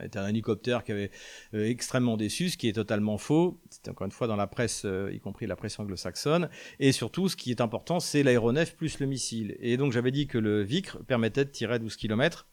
[0.00, 1.10] est un, hélicoptère qui avait
[1.54, 3.60] euh, extrêmement déçu, ce qui est totalement faux.
[3.70, 6.48] C'était encore une fois dans la presse, euh, y compris la presse anglo-saxonne.
[6.78, 9.56] Et surtout, ce qui est important, c'est l'aéronef plus le missile.
[9.60, 12.46] Et donc j'avais dit que le VICR permettait de tirer à 12 km.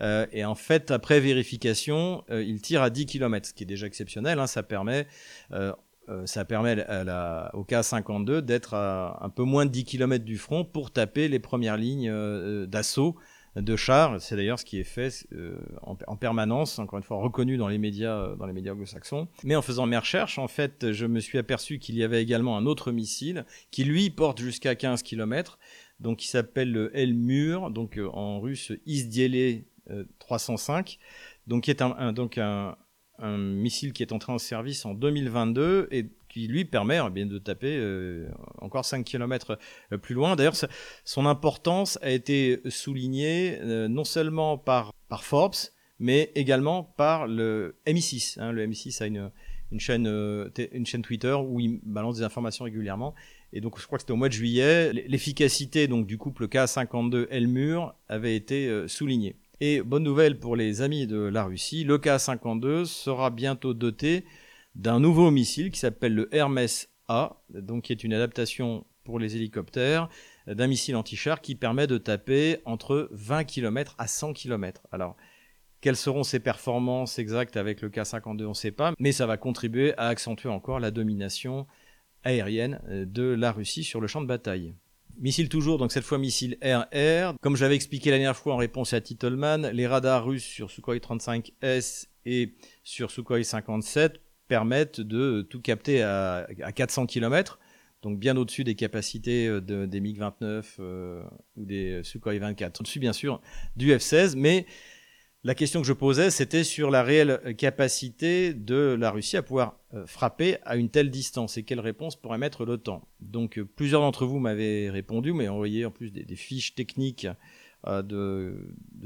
[0.00, 3.86] Euh, et en fait, après vérification, il tire à 10 km, ce qui est déjà
[3.86, 4.38] exceptionnel.
[4.38, 5.06] Hein, ça permet,
[6.10, 6.84] euh, ça permet
[7.54, 11.38] au K52 d'être à un peu moins de 10 km du front pour taper les
[11.38, 13.16] premières lignes euh, d'assaut
[13.56, 14.20] de chars.
[14.20, 17.78] C'est d'ailleurs ce qui est fait euh, en, permanence, encore une fois reconnu dans les
[17.78, 19.28] médias, dans les médias anglo-saxons.
[19.44, 22.56] Mais en faisant mes recherches, en fait, je me suis aperçu qu'il y avait également
[22.56, 25.58] un autre missile qui lui porte jusqu'à 15 km,
[26.00, 29.64] donc qui s'appelle le Elmur, donc en russe Isdiele
[30.18, 30.98] 305,
[31.46, 32.76] donc qui est un donc un,
[33.22, 37.38] missile qui est entré en service en 2022 et qui lui permet eh bien, de
[37.38, 39.58] taper euh, encore 5 km
[39.92, 40.36] euh, plus loin.
[40.36, 40.54] D'ailleurs,
[41.04, 45.56] son importance a été soulignée euh, non seulement par, par Forbes,
[45.98, 48.40] mais également par le MI6.
[48.40, 48.52] Hein.
[48.52, 49.30] Le MI6 a une,
[49.72, 50.06] une, chaîne,
[50.72, 53.14] une chaîne Twitter où il balance des informations régulièrement.
[53.52, 57.26] Et donc, je crois que c'était au mois de juillet, l'efficacité donc du couple K52
[57.30, 59.34] Elmur avait été soulignée.
[59.62, 64.24] Et bonne nouvelle pour les amis de la Russie, le K-52 sera bientôt doté
[64.74, 66.66] d'un nouveau missile qui s'appelle le Hermes
[67.08, 70.08] A, donc qui est une adaptation pour les hélicoptères
[70.46, 74.80] d'un missile anti-char qui permet de taper entre 20 km à 100 km.
[74.92, 75.14] Alors,
[75.82, 79.36] quelles seront ses performances exactes avec le K-52, on ne sait pas, mais ça va
[79.36, 81.66] contribuer à accentuer encore la domination
[82.24, 84.74] aérienne de la Russie sur le champ de bataille.
[85.18, 87.34] Missile toujours, donc cette fois missile air-air.
[87.40, 90.96] Comme j'avais expliqué la dernière fois en réponse à Titelman, les radars russes sur Sukhoi
[90.96, 97.58] 35S et sur Sukhoi 57 permettent de tout capter à, 400 km,
[98.02, 101.22] donc bien au-dessus des capacités euh, des MiG-29 euh,
[101.56, 102.80] ou des Sukhoi 24.
[102.80, 103.40] Au-dessus, bien sûr,
[103.76, 104.66] du F-16, mais
[105.42, 109.78] la question que je posais, c'était sur la réelle capacité de la Russie à pouvoir
[109.94, 113.02] euh, frapper à une telle distance et quelle réponse pourrait mettre l'OTAN.
[113.20, 117.26] Donc euh, plusieurs d'entre vous m'avaient répondu, mais envoyé en plus des, fiches techniques
[117.86, 118.54] euh, de,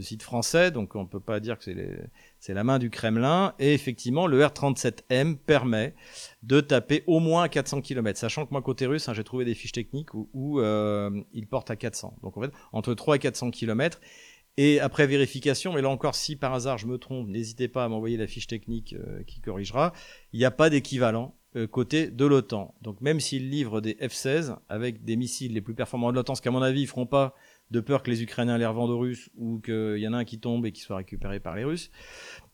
[0.00, 1.70] sites français, donc on ne peut pas dire que
[2.40, 3.54] c'est la main du Kremlin.
[3.60, 5.94] Et effectivement, le R-37M permet
[6.42, 9.54] de taper au moins 400 km, sachant que moi côté russe, hein, j'ai trouvé des
[9.54, 12.16] fiches techniques où, il porte à 400.
[12.24, 14.00] Donc en fait, entre 3 et 400 km.
[14.56, 17.88] Et après vérification, mais là encore, si par hasard je me trompe, n'hésitez pas à
[17.88, 19.92] m'envoyer la fiche technique euh, qui corrigera,
[20.32, 22.74] il n'y a pas d'équivalent euh, côté de l'OTAN.
[22.80, 26.42] Donc même s'ils livrent des F-16 avec des missiles les plus performants de l'OTAN, ce
[26.42, 27.34] qu'à mon avis ils feront pas
[27.72, 30.24] de peur que les Ukrainiens les revendent aux Russes ou qu'il y en a un
[30.24, 31.90] qui tombe et qui soit récupéré par les Russes,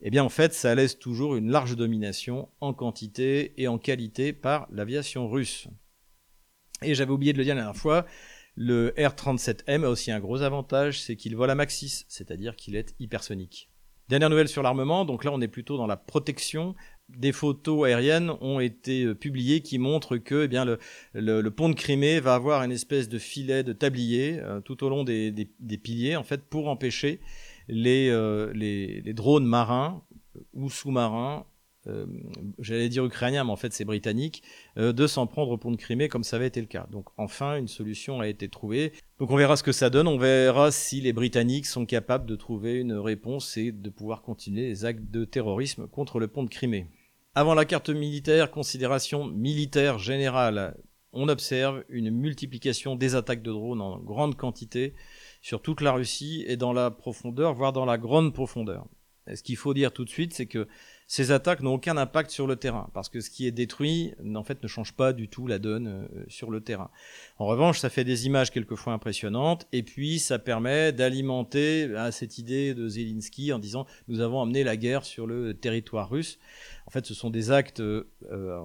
[0.01, 4.33] eh bien en fait ça laisse toujours une large domination en quantité et en qualité
[4.33, 5.69] par l'aviation russe.
[6.83, 8.07] Et j'avais oublié de le dire la dernière fois,
[8.63, 12.77] le R-37M a aussi un gros avantage, c'est qu'il vole à Mach 6, c'est-à-dire qu'il
[12.77, 13.71] est hypersonique.
[14.11, 16.75] Dernière nouvelle sur l'armement, donc là on est plutôt dans la protection.
[17.09, 20.77] Des photos aériennes ont été euh, publiées qui montrent que eh
[21.19, 24.91] le, pont de Crimée va avoir une espèce de filet de tablier euh, tout au
[24.91, 25.33] long des,
[25.83, 27.21] piliers en fait pour empêcher
[27.67, 30.03] les, euh, les, drones marins
[30.53, 31.47] ou sous-marins
[32.59, 34.43] j'allais dire ukrainien, mais en fait c'est britannique,
[34.77, 36.87] de s'en prendre au pont de Crimée comme ça avait été le cas.
[36.91, 38.93] Donc enfin, une solution a été trouvée.
[39.19, 42.37] Donc on verra ce que ça donne, on verra si les Britanniques sont capables de
[42.37, 46.49] trouver une réponse et de pouvoir continuer les actes de terrorisme contre le pont de
[46.49, 46.87] Crimée.
[47.35, 50.75] Avant la carte militaire, considération militaire générale
[51.13, 54.95] on observe une multiplication des attaques de drones en grande quantité
[55.43, 58.87] sur toute la Russie et dans la profondeur, voire dans la grande profondeur.
[59.33, 60.69] ce qu'il faut dire tout de suite, c'est que
[61.11, 64.45] ces attaques n'ont aucun impact sur le terrain, parce que ce qui est détruit, en
[64.45, 66.89] fait, ne change pas du tout la donne euh, sur le terrain.
[67.37, 72.39] En revanche, ça fait des images quelquefois impressionnantes, et puis ça permet d'alimenter euh, cette
[72.39, 76.39] idée de Zelensky en disant nous avons amené la guerre sur le territoire russe.
[76.87, 78.05] En fait, ce sont des actes euh,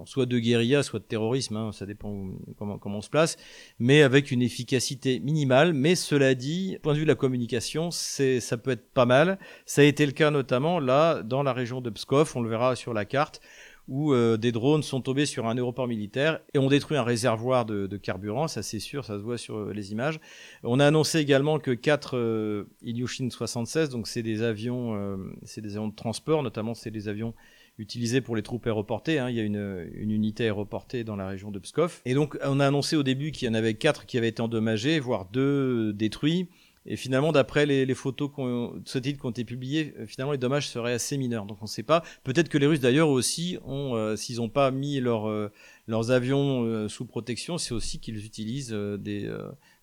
[0.04, 2.28] soit de guérilla, soit de terrorisme, hein, ça dépend
[2.58, 3.36] comment, on se place,
[3.78, 5.72] mais avec une efficacité minimale.
[5.72, 9.38] Mais cela dit, point de vue de la communication, ça peut être pas mal.
[9.64, 12.76] Ça a été le cas notamment là dans la région de Pskov on le verra
[12.76, 13.40] sur la carte,
[13.88, 17.64] où euh, des drones sont tombés sur un aéroport militaire et ont détruit un réservoir
[17.64, 20.20] de, carburant, ça c'est sûr, ça se voit sur euh, les images.
[20.64, 25.76] On a annoncé également que quatre euh, Ilyushin 76, donc c'est des avions, c'est des
[25.76, 27.34] avions de transport, notamment c'est des avions
[27.78, 29.18] utilisés pour les troupes aéroportées.
[29.18, 29.28] Hein.
[29.30, 32.00] Il y a une, une, unité aéroportée dans la région de Pskov.
[32.04, 34.42] Et donc on a annoncé au début qu'il y en avait quatre qui avaient été
[34.42, 36.48] endommagés, voire deux détruits.
[36.86, 40.38] Et finalement, d'après les, photos de ce titre qui ont été publiées, euh, finalement les
[40.38, 41.44] dommages seraient assez mineurs.
[41.44, 42.02] Donc on ne sait pas.
[42.22, 45.48] Peut-être que les Russes d'ailleurs aussi euh, s'ils n'ont pas mis euh,
[45.88, 49.28] leurs avions sous protection, c'est aussi qu'ils utilisent des,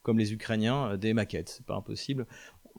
[0.02, 1.50] comme les Ukrainiens, des maquettes.
[1.50, 2.26] C'est pas impossible.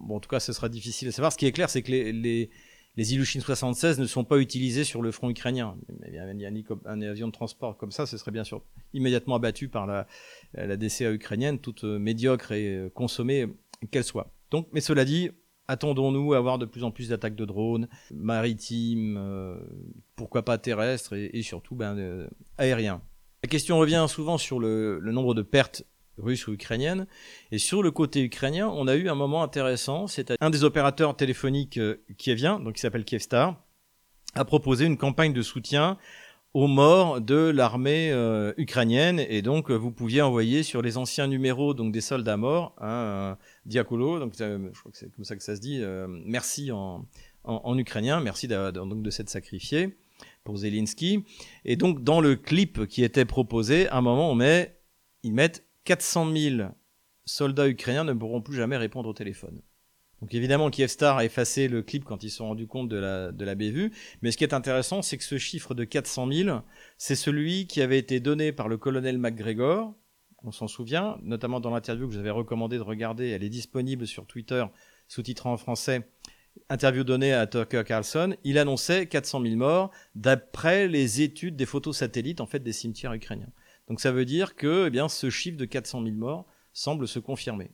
[0.00, 1.32] Bon, en tout cas, ce sera difficile à savoir.
[1.32, 2.50] Ce qui est clair, c'est que les, les
[2.96, 5.76] les Ilyushin 76 ne sont pas utilisés sur le front ukrainien.
[6.16, 8.62] A un, avion de transport comme ça, ce serait bien sûr
[8.92, 10.06] immédiatement abattu par la,
[10.54, 13.48] la DCA ukrainienne, toute médiocre et consommée
[13.88, 14.32] qu'elle soit.
[14.50, 15.30] Donc, mais cela dit,
[15.68, 19.58] attendons-nous à avoir de plus en plus d'attaques de drones maritimes, euh,
[20.16, 22.28] pourquoi pas terrestres et, surtout ben, euh,
[22.58, 23.02] aériens.
[23.42, 25.84] La question revient souvent sur le, nombre de pertes
[26.18, 27.06] russes ou ukrainiennes.
[27.50, 30.06] Et sur le côté ukrainien, on a eu un moment intéressant.
[30.06, 33.62] C'est un des opérateurs téléphoniques euh, kieviens, donc qui s'appelle Kievstar,
[34.34, 35.98] a proposé une campagne de soutien
[36.54, 39.20] aux morts de l'armée euh, ukrainienne.
[39.28, 43.36] Et donc vous pouviez envoyer sur les anciens numéros donc des soldats morts hein,
[43.66, 47.06] diakolo donc je crois que c'est comme ça que ça se dit euh, merci en,
[47.42, 48.20] en, ukrainien.
[48.20, 49.96] Merci donc de s'être sacrifié
[50.44, 51.24] pour Zelensky.
[51.64, 54.78] Et donc dans le clip qui était proposé à un moment on met
[55.24, 56.68] ils mettent 400 000
[57.24, 59.60] soldats ukrainiens ne pourront plus jamais répondre au téléphone
[60.24, 63.30] donc évidemment, Kyivstar a effacé le clip quand ils se sont rendus compte de la,
[63.30, 63.90] de.
[64.22, 66.60] Mais ce qui est intéressant, c'est que ce chiffre de 400 000,
[66.96, 69.94] c'est celui qui avait été donné par le colonel McGregor.
[70.42, 73.28] On s'en souvient, notamment dans l'interview que j'avais recommandé de regarder.
[73.28, 74.64] Elle est disponible sur Twitter,
[75.08, 76.08] sous-titrée en français.
[76.70, 78.34] Interview donnée à Tucker Carlson.
[78.44, 83.12] Il annonçait 400 000 morts d'après les études des photos satellites, en fait, des cimetières
[83.12, 83.52] ukrainiens.
[83.88, 87.18] Donc ça veut dire que, eh bien, ce chiffre de 400 000 morts semble se
[87.18, 87.72] confirmer.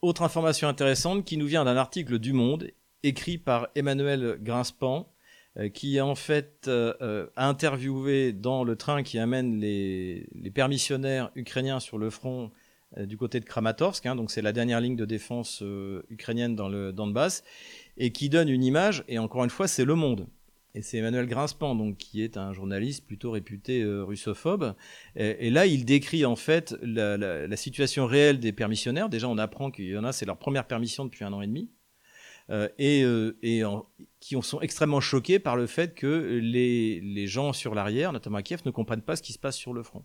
[0.00, 2.70] Autre information intéressante qui nous vient d'un article du Monde
[3.02, 5.12] écrit par Emmanuel Grinspan,
[5.56, 11.32] euh, qui en fait euh, euh, a interviewé dans le train qui amène les, permissionnaires
[11.34, 12.52] ukrainiens sur le front
[12.96, 15.62] du côté de Kramatorsk, hein, donc c'est la dernière ligne de défense
[16.08, 17.44] ukrainienne dans le Donbass,
[17.98, 20.26] et qui donne une image, et encore une fois c'est Le Monde.
[20.74, 24.74] Et c'est Emmanuel Grinspan, donc, qui est un journaliste plutôt réputé euh, russophobe.
[25.16, 29.08] Et, là, il décrit en fait la, situation réelle des permissionnaires.
[29.08, 31.46] Déjà, on apprend qu'il y en a, c'est leur première permission depuis un an et
[31.46, 31.70] demi.
[32.50, 33.32] Euh, et, euh,
[34.20, 38.62] qui sont extrêmement choqués par le fait que les gens sur l'arrière, notamment à Kiev,
[38.64, 40.04] ne comprennent pas ce qui se passe sur le front.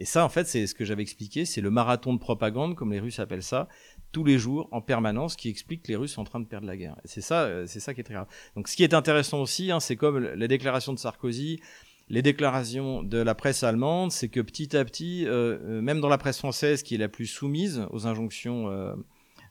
[0.00, 2.90] Et ça, en fait, c'est ce que j'avais expliqué, c'est le marathon de propagande, comme
[2.90, 3.68] les Russes appellent ça,
[4.12, 6.66] tous les jours, en permanence, qui explique que les Russes sont en train de perdre
[6.66, 6.96] la guerre.
[7.04, 8.26] C'est ça, euh, c'est ça qui est très grave.
[8.56, 11.60] Donc, ce qui est intéressant aussi, hein, c'est comme les déclarations de Sarkozy,
[12.08, 16.08] les déclarations de la presse allemande, c'est que petit à petit, euh, euh, même dans
[16.08, 18.70] la presse française, qui est la plus soumise aux injonctions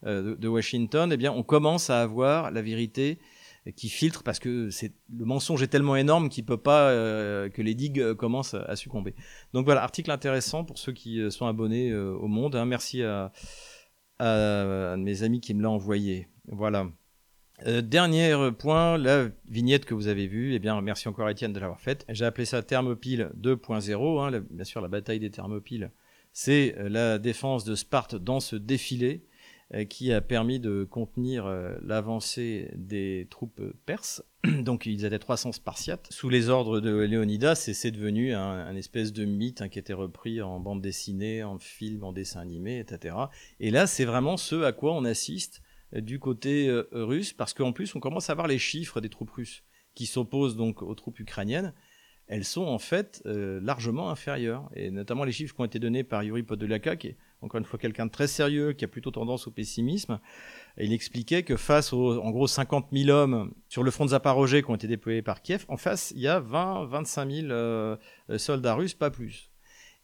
[0.03, 3.19] de, de, Washington, eh bien, on commence à avoir la vérité
[3.75, 7.61] qui filtre parce que c'est le mensonge est tellement énorme qu'il peut pas euh, que
[7.61, 9.15] les digues euh, commencent à, succomber.
[9.53, 12.55] Donc voilà, article intéressant pour ceux qui euh, sont abonnés au Monde.
[12.55, 12.65] Hein.
[12.65, 13.31] Merci à,
[14.19, 16.27] à, mes amis qui me l'ont envoyé.
[16.47, 16.87] Voilà.
[17.65, 21.81] dernier point, la vignette que vous avez vue, eh bien, merci encore Étienne de l'avoir
[21.81, 22.05] faite.
[22.09, 24.21] J'ai appelé ça Thermopyle 2.0.
[24.21, 24.43] Hein.
[24.49, 25.91] bien sûr, la bataille des Thermopyles,
[26.33, 29.25] c'est la défense de Sparte dans ce défilé.
[29.75, 34.23] Euh, qui a permis de contenir euh, l'avancée des troupes perses.
[34.63, 36.07] Donc ils étaient 300 Spartiates.
[36.09, 40.41] Sous les ordres de Léonidas, c'est devenu un, espèce de mythe hein, qui était repris
[40.41, 43.15] en bande dessinée, en film, en dessin animé, etc.
[43.59, 45.61] Et là, c'est vraiment ce à quoi on assiste
[45.93, 49.29] euh, du côté russe, parce qu'en plus, on commence à voir les chiffres des troupes
[49.29, 49.63] russes
[49.93, 51.73] qui s'opposent donc aux troupes ukrainiennes,
[52.29, 54.69] elles sont en fait euh, largement inférieures.
[54.75, 57.65] Et notamment les chiffres qui ont été donnés par Yuri Podolaka, qui est encore une
[57.65, 60.19] fois quelqu'un de très sérieux, qui a plutôt tendance au pessimisme.
[60.77, 64.61] il expliquait que face aux, en gros, 50 000 hommes sur le front de Zaporozhye
[64.61, 67.97] qui ont été déployés par Kiev, en face, il y a 20, 25 000
[68.37, 69.49] soldats russes, pas plus.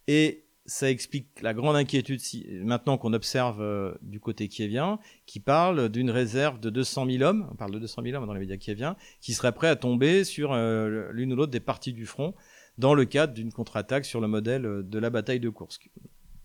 [0.07, 5.39] Et ça explique la grande inquiétude si, maintenant qu'on observe euh, du côté kievien, qui
[5.39, 8.39] parle d'une réserve de 200 000 hommes, on parle de 200 000 hommes dans les
[8.39, 12.05] médias kieviens, qui seraient prêts à tomber sur euh, l'une ou l'autre des parties du
[12.05, 12.33] front
[12.77, 15.89] dans le cadre d'une contre-attaque sur le modèle euh, de la bataille de Kursk.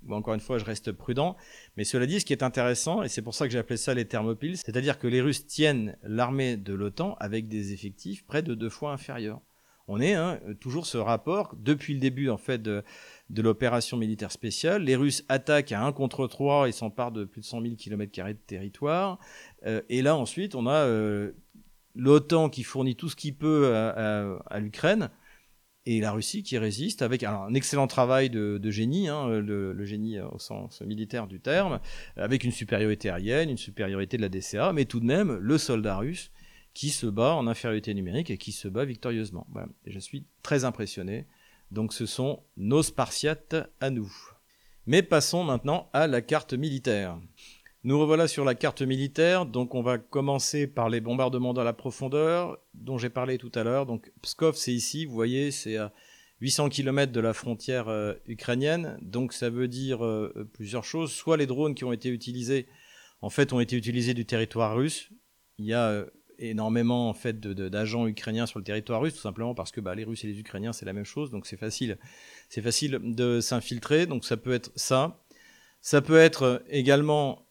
[0.08, 1.36] Encore une fois, je reste prudent,
[1.76, 3.94] mais cela dit, ce qui est intéressant, et c'est pour ça que j'ai appelé ça
[3.94, 8.54] les thermopiles, c'est-à-dire que les Russes tiennent l'armée de l'OTAN avec des effectifs près de
[8.54, 9.40] deux fois inférieurs.
[9.93, 12.84] On est hein, toujours ce rapport depuis le début en fait de,
[13.36, 14.84] l'opération militaire spéciale.
[14.84, 18.12] Les Russes attaquent à 1 contre 3 et s'emparent de plus de 100 000 km
[18.28, 19.18] de territoire.
[19.66, 21.32] Euh, et là, ensuite, on a euh,
[21.97, 25.11] l'OTAN qui fournit tout ce qu'il peut à, l'Ukraine
[25.86, 30.38] et la Russie qui résiste avec un excellent travail de, génie, hein, le, génie au
[30.38, 31.80] sens militaire du terme,
[32.14, 35.97] avec une supériorité aérienne, une supériorité de la DCA, mais tout de même le soldat
[35.97, 36.30] russe
[36.74, 39.46] qui se bat en infériorité numérique et qui se bat victorieusement.
[39.84, 41.26] Et je suis très impressionné
[41.70, 44.12] donc ce sont nos Spartiates à nous.
[44.86, 47.18] Mais passons maintenant à la carte militaire.
[47.84, 51.72] Nous revoilà sur la carte militaire, donc on va commencer par les bombardements dans la
[51.72, 53.86] profondeur, dont j'ai parlé tout à l'heure.
[53.86, 55.92] Donc Pskov, c'est ici, vous voyez, c'est à
[56.40, 61.12] 800 km de la frontière euh, ukrainienne, donc ça veut dire euh, plusieurs choses.
[61.12, 62.66] Soit les drones qui ont été utilisés,
[63.22, 65.10] en fait, ont été utilisés du territoire russe.
[65.58, 66.06] Il y a euh,
[66.41, 70.05] énormément en fait d'agents ukrainiens sur le territoire russe, tout simplement parce que bah, les
[70.05, 71.99] Russes et les Ukrainiens c'est la même chose, donc c'est facile,
[72.49, 74.07] c'est facile de s'infiltrer.
[74.07, 75.22] Donc ça peut être ça.
[75.80, 77.47] Ça peut être également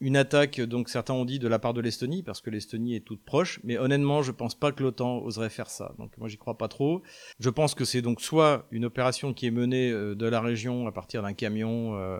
[0.00, 3.00] une attaque, donc certains ont dit de la part de l'Estonie, parce que l'Estonie est
[3.00, 5.94] toute proche, mais honnêtement, je pense pas que l'OTAN oserait faire ça.
[5.98, 7.02] Donc moi, j'y crois pas trop.
[7.38, 10.86] Je pense que c'est donc soit une opération qui est menée euh, de la région
[10.86, 12.18] à partir d'un camion euh,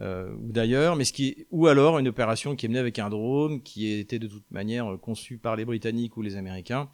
[0.00, 3.10] euh, ou d'ailleurs, mais ce qui ou alors une opération qui est menée avec un
[3.10, 6.90] drone qui était de toute manière conçu par les Britanniques ou les Américains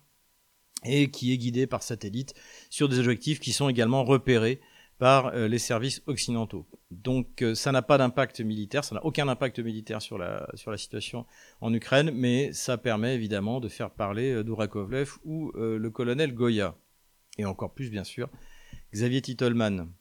[0.85, 2.35] et qui est guidé par satellite
[2.69, 4.61] sur des objectifs qui sont également repérés
[4.99, 6.67] par euh, les services occidentaux.
[6.91, 10.71] Donc euh, ça n'a pas d'impact militaire, ça n'a aucun impact militaire sur la, sur
[10.71, 11.27] la situation
[11.61, 16.77] en Ukraine, mais ça permet évidemment de faire parler Dourakovlev ou le colonel Goya,
[17.39, 18.29] et encore plus bien sûr
[18.93, 19.93] Xavier Titelman.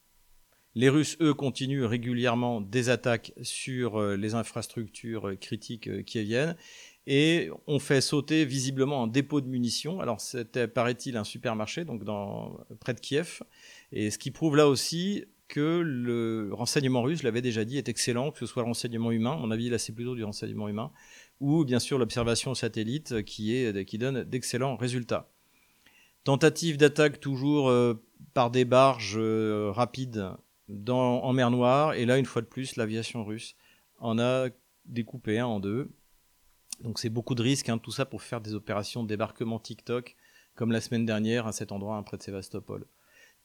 [0.77, 6.57] Les Russes, eux, continuent régulièrement des attaques sur euh, les infrastructures euh, critiques euh, kieviennes
[7.07, 10.01] et ont fait sauter visiblement un dépôt de munitions.
[10.01, 12.01] Alors c'était, paraît-il, un supermarché, donc
[12.81, 13.41] près de Kiev.
[13.93, 17.87] Et ce qui prouve là aussi que le renseignement russe, je l'avais déjà dit, est
[17.87, 20.91] excellent, que ce soit le renseignement humain, mon avis là c'est plutôt du renseignement humain,
[21.39, 25.29] ou bien sûr l'observation satellite qui, est, qui donne d'excellents résultats.
[26.23, 27.71] Tentative d'attaque toujours
[28.33, 30.31] par des barges rapides
[30.69, 31.93] en mer Noire.
[31.93, 33.55] Et là, une fois de plus, l'aviation russe
[33.99, 34.47] en a
[34.85, 35.89] découpé un en deux.
[36.81, 40.15] Donc c'est beaucoup de risques, hein, tout ça pour faire des opérations de débarquement TikTok,
[40.55, 42.85] comme la semaine dernière à cet endroit, hein, près de Sébastopol.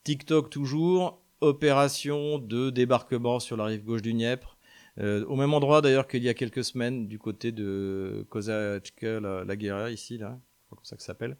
[0.04, 4.58] TikTok toujours, opération de débarquement sur la rive gauche du Dniepr,
[4.98, 9.56] euh, au même endroit d'ailleurs qu'il y a quelques semaines, du côté de Kozachka, la,
[9.56, 11.36] guerre ici, là, je comme ça que ça s'appelle.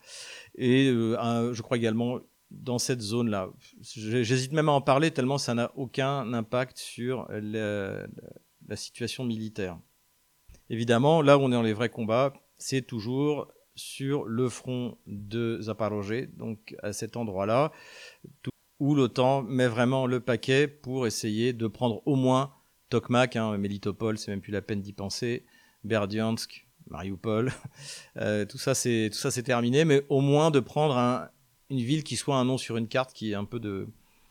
[0.54, 2.20] Et euh, je crois également
[2.50, 3.50] dans cette zone-là.
[3.80, 8.06] J'hésite même à en parler tellement ça n'a aucun impact sur la,
[8.74, 9.78] situation militaire.
[10.68, 15.58] Évidemment, là où on est dans les vrais combats, c'est toujours sur le front de
[15.60, 17.72] Zaporozhye, donc à cet endroit-là,
[18.78, 22.52] où l'OTAN met vraiment le paquet pour essayer de prendre au moins
[22.90, 23.58] Tokmak, hein,
[24.16, 25.44] c'est même plus la peine d'y penser,
[25.84, 27.52] Berdiansk, Mariupol,
[28.16, 31.30] euh, tout ça c'est terminé, mais au moins de prendre un,
[31.70, 33.88] une ville qui soit un nom sur une carte qui est un peu de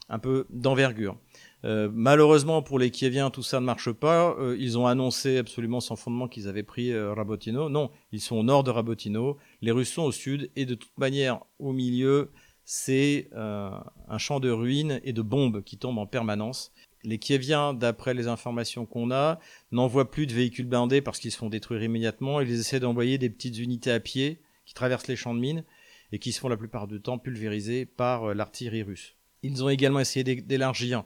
[0.09, 1.17] un peu d'envergure.
[1.65, 4.35] Euh, malheureusement pour les Kieviens, tout ça ne marche pas.
[4.39, 7.69] Euh, ils ont annoncé absolument sans fondement qu'ils avaient pris euh, Rabotino.
[7.69, 9.37] Non, ils sont au nord de Rabotino.
[9.61, 12.31] Les Russes sont au sud et de toute manière au milieu,
[12.65, 16.71] c'est un champ de ruines et de bombes qui tombent en permanence.
[17.03, 19.39] Les Kieviens, d'après les informations qu'on a,
[19.71, 22.41] n'envoient plus de véhicules blindés parce qu'ils se font détruire immédiatement.
[22.41, 25.63] Ils essaient d'envoyer des petites unités à pied qui traversent les champs de mines
[26.11, 29.15] et qui se font la plupart du temps pulvérisés par euh, l'artillerie russe.
[29.43, 31.03] Ils ont également essayé d'élargir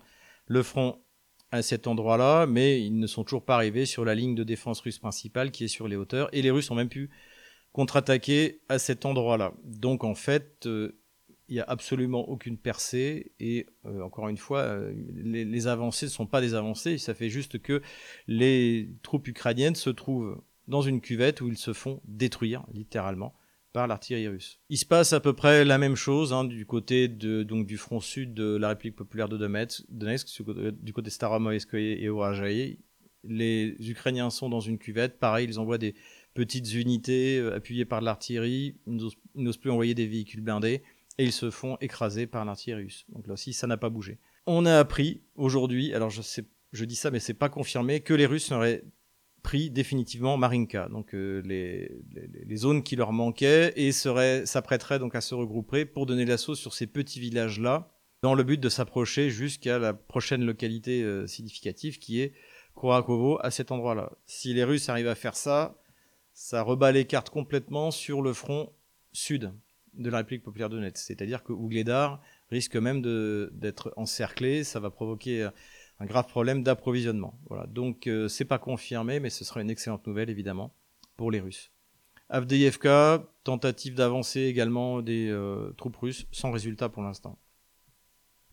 [0.47, 0.99] le front
[1.51, 4.79] à cet endroit-là, mais ils ne sont toujours pas arrivés sur la ligne de défense
[4.79, 7.11] russe principale qui est sur les hauteurs, et les Russes ont même pu
[7.73, 9.53] contre-attaquer à cet endroit-là.
[9.63, 10.99] Donc en fait, euh,
[11.49, 14.79] il n'y a absolument aucune percée, et euh, encore une fois,
[15.15, 17.83] les, les, avancées ne sont pas des avancées, ça fait juste que
[18.27, 23.35] les troupes ukrainiennes se trouvent dans une cuvette où ils se font détruire, littéralement,
[23.73, 24.59] par l'artillerie russe.
[24.69, 27.77] Il se passe à peu près la même chose hein, du côté de, donc du
[27.77, 30.41] front sud de la République populaire de Donetsk,
[30.81, 32.79] du côté Staromoïskoye et Orajaïe.
[33.25, 35.95] Les Ukrainiens sont dans une cuvette, pareil, ils envoient des
[36.33, 40.83] petites unités euh, appuyées par l'artillerie, ils n'osent plus envoyer des véhicules blindés
[41.17, 43.05] et ils se font écraser par l'artillerie russe.
[43.09, 44.17] Donc là aussi, ça n'a pas bougé.
[44.45, 48.51] On a appris aujourd'hui, alors je, dis ça mais c'est pas confirmé, que les Russes
[48.51, 48.83] auraient
[49.43, 51.91] pris définitivement Marinka, donc euh, les,
[52.45, 56.73] les, zones qui leur manquaient, et s'apprêteraient donc à se regrouper pour donner l'assaut sur
[56.73, 57.89] ces petits villages-là,
[58.21, 62.33] dans le but de s'approcher jusqu'à la prochaine localité euh, significative qui est
[62.75, 64.13] Kurakovo à cet endroit-là.
[64.25, 65.75] Si les Russes arrivent à faire ça,
[66.31, 68.71] ça rebat les cartes complètement sur le front
[69.11, 69.51] sud
[69.93, 70.97] de la République populaire de Donetsk.
[70.97, 73.01] C'est-à-dire que Ougledar risque même
[73.51, 75.47] d'être encerclé, ça va provoquer
[76.03, 77.39] un grave problème d'approvisionnement.
[77.47, 77.65] Voilà.
[77.67, 80.75] Donc euh, c'est pas confirmé, mais ce sera une excellente nouvelle évidemment
[81.15, 81.71] pour les Russes.
[82.29, 87.37] Avdeyevka, tentative d'avancer également des euh, troupes russes, sans résultat pour l'instant.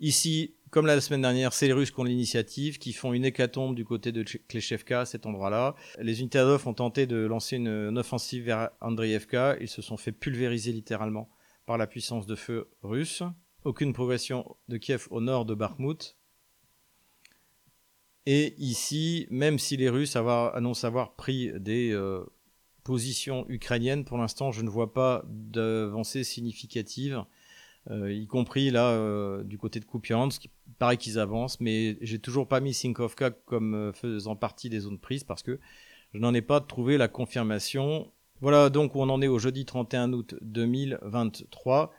[0.01, 3.75] Ici, comme la semaine dernière, c'est les Russes qui ont l'initiative, qui font une hécatombe
[3.75, 5.75] du côté de Kleshevka, cet endroit-là.
[5.99, 9.57] Les unités Azov ont tenté de lancer une, offensive vers Andreyevka.
[9.61, 11.29] Ils se sont fait pulvériser littéralement
[11.67, 13.23] par la puissance de feu russe.
[13.65, 16.17] Aucune progression de Kiev au nord de Bakhmut.
[18.27, 22.25] Et ici, même si les Russes annoncent avoir pris des euh,
[22.85, 27.25] positions ukrainiennes, pour l'instant, je ne vois pas d'avancée significative,
[27.91, 30.45] euh, y compris là euh, du côté de Kupiansk.
[30.45, 34.99] Il paraît qu'ils avancent, mais j'ai toujours pas mis Sinkovka comme faisant partie des zones
[34.99, 35.59] prises parce que
[36.13, 38.13] je n'en ai pas trouvé la confirmation.
[38.41, 41.93] Voilà donc on en est au jeudi 31 août 2023.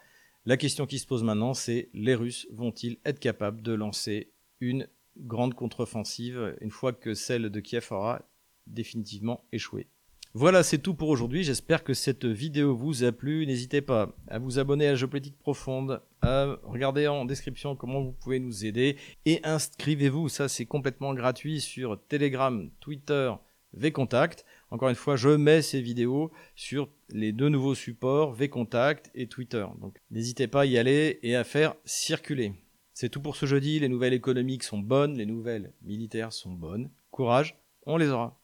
[0.45, 4.87] La question qui se pose maintenant, c'est les Russes vont-ils être capables de lancer une
[5.17, 8.21] grande contre-offensive une fois que celle de Kiev aura
[8.67, 9.87] définitivement échoué.
[10.33, 11.43] Voilà, c'est tout pour aujourd'hui.
[11.43, 13.45] J'espère que cette vidéo vous a plu.
[13.45, 18.39] N'hésitez pas à vous abonner à Géopolitique Profonde, à regarder en description comment vous pouvez
[18.39, 18.95] nous aider
[19.25, 20.29] et inscrivez-vous.
[20.29, 23.33] Ça, c'est complètement gratuit sur Telegram, Twitter,
[23.73, 24.45] VContact.
[24.69, 29.65] Encore une fois, je mets ces vidéos sur les deux nouveaux supports, VContact et Twitter.
[29.81, 32.53] Donc, n'hésitez pas à y aller et à faire circuler.
[32.93, 36.89] C'est tout pour ce jeudi, les nouvelles économiques sont bonnes, les nouvelles militaires sont bonnes.
[37.09, 38.40] Courage, on les aura.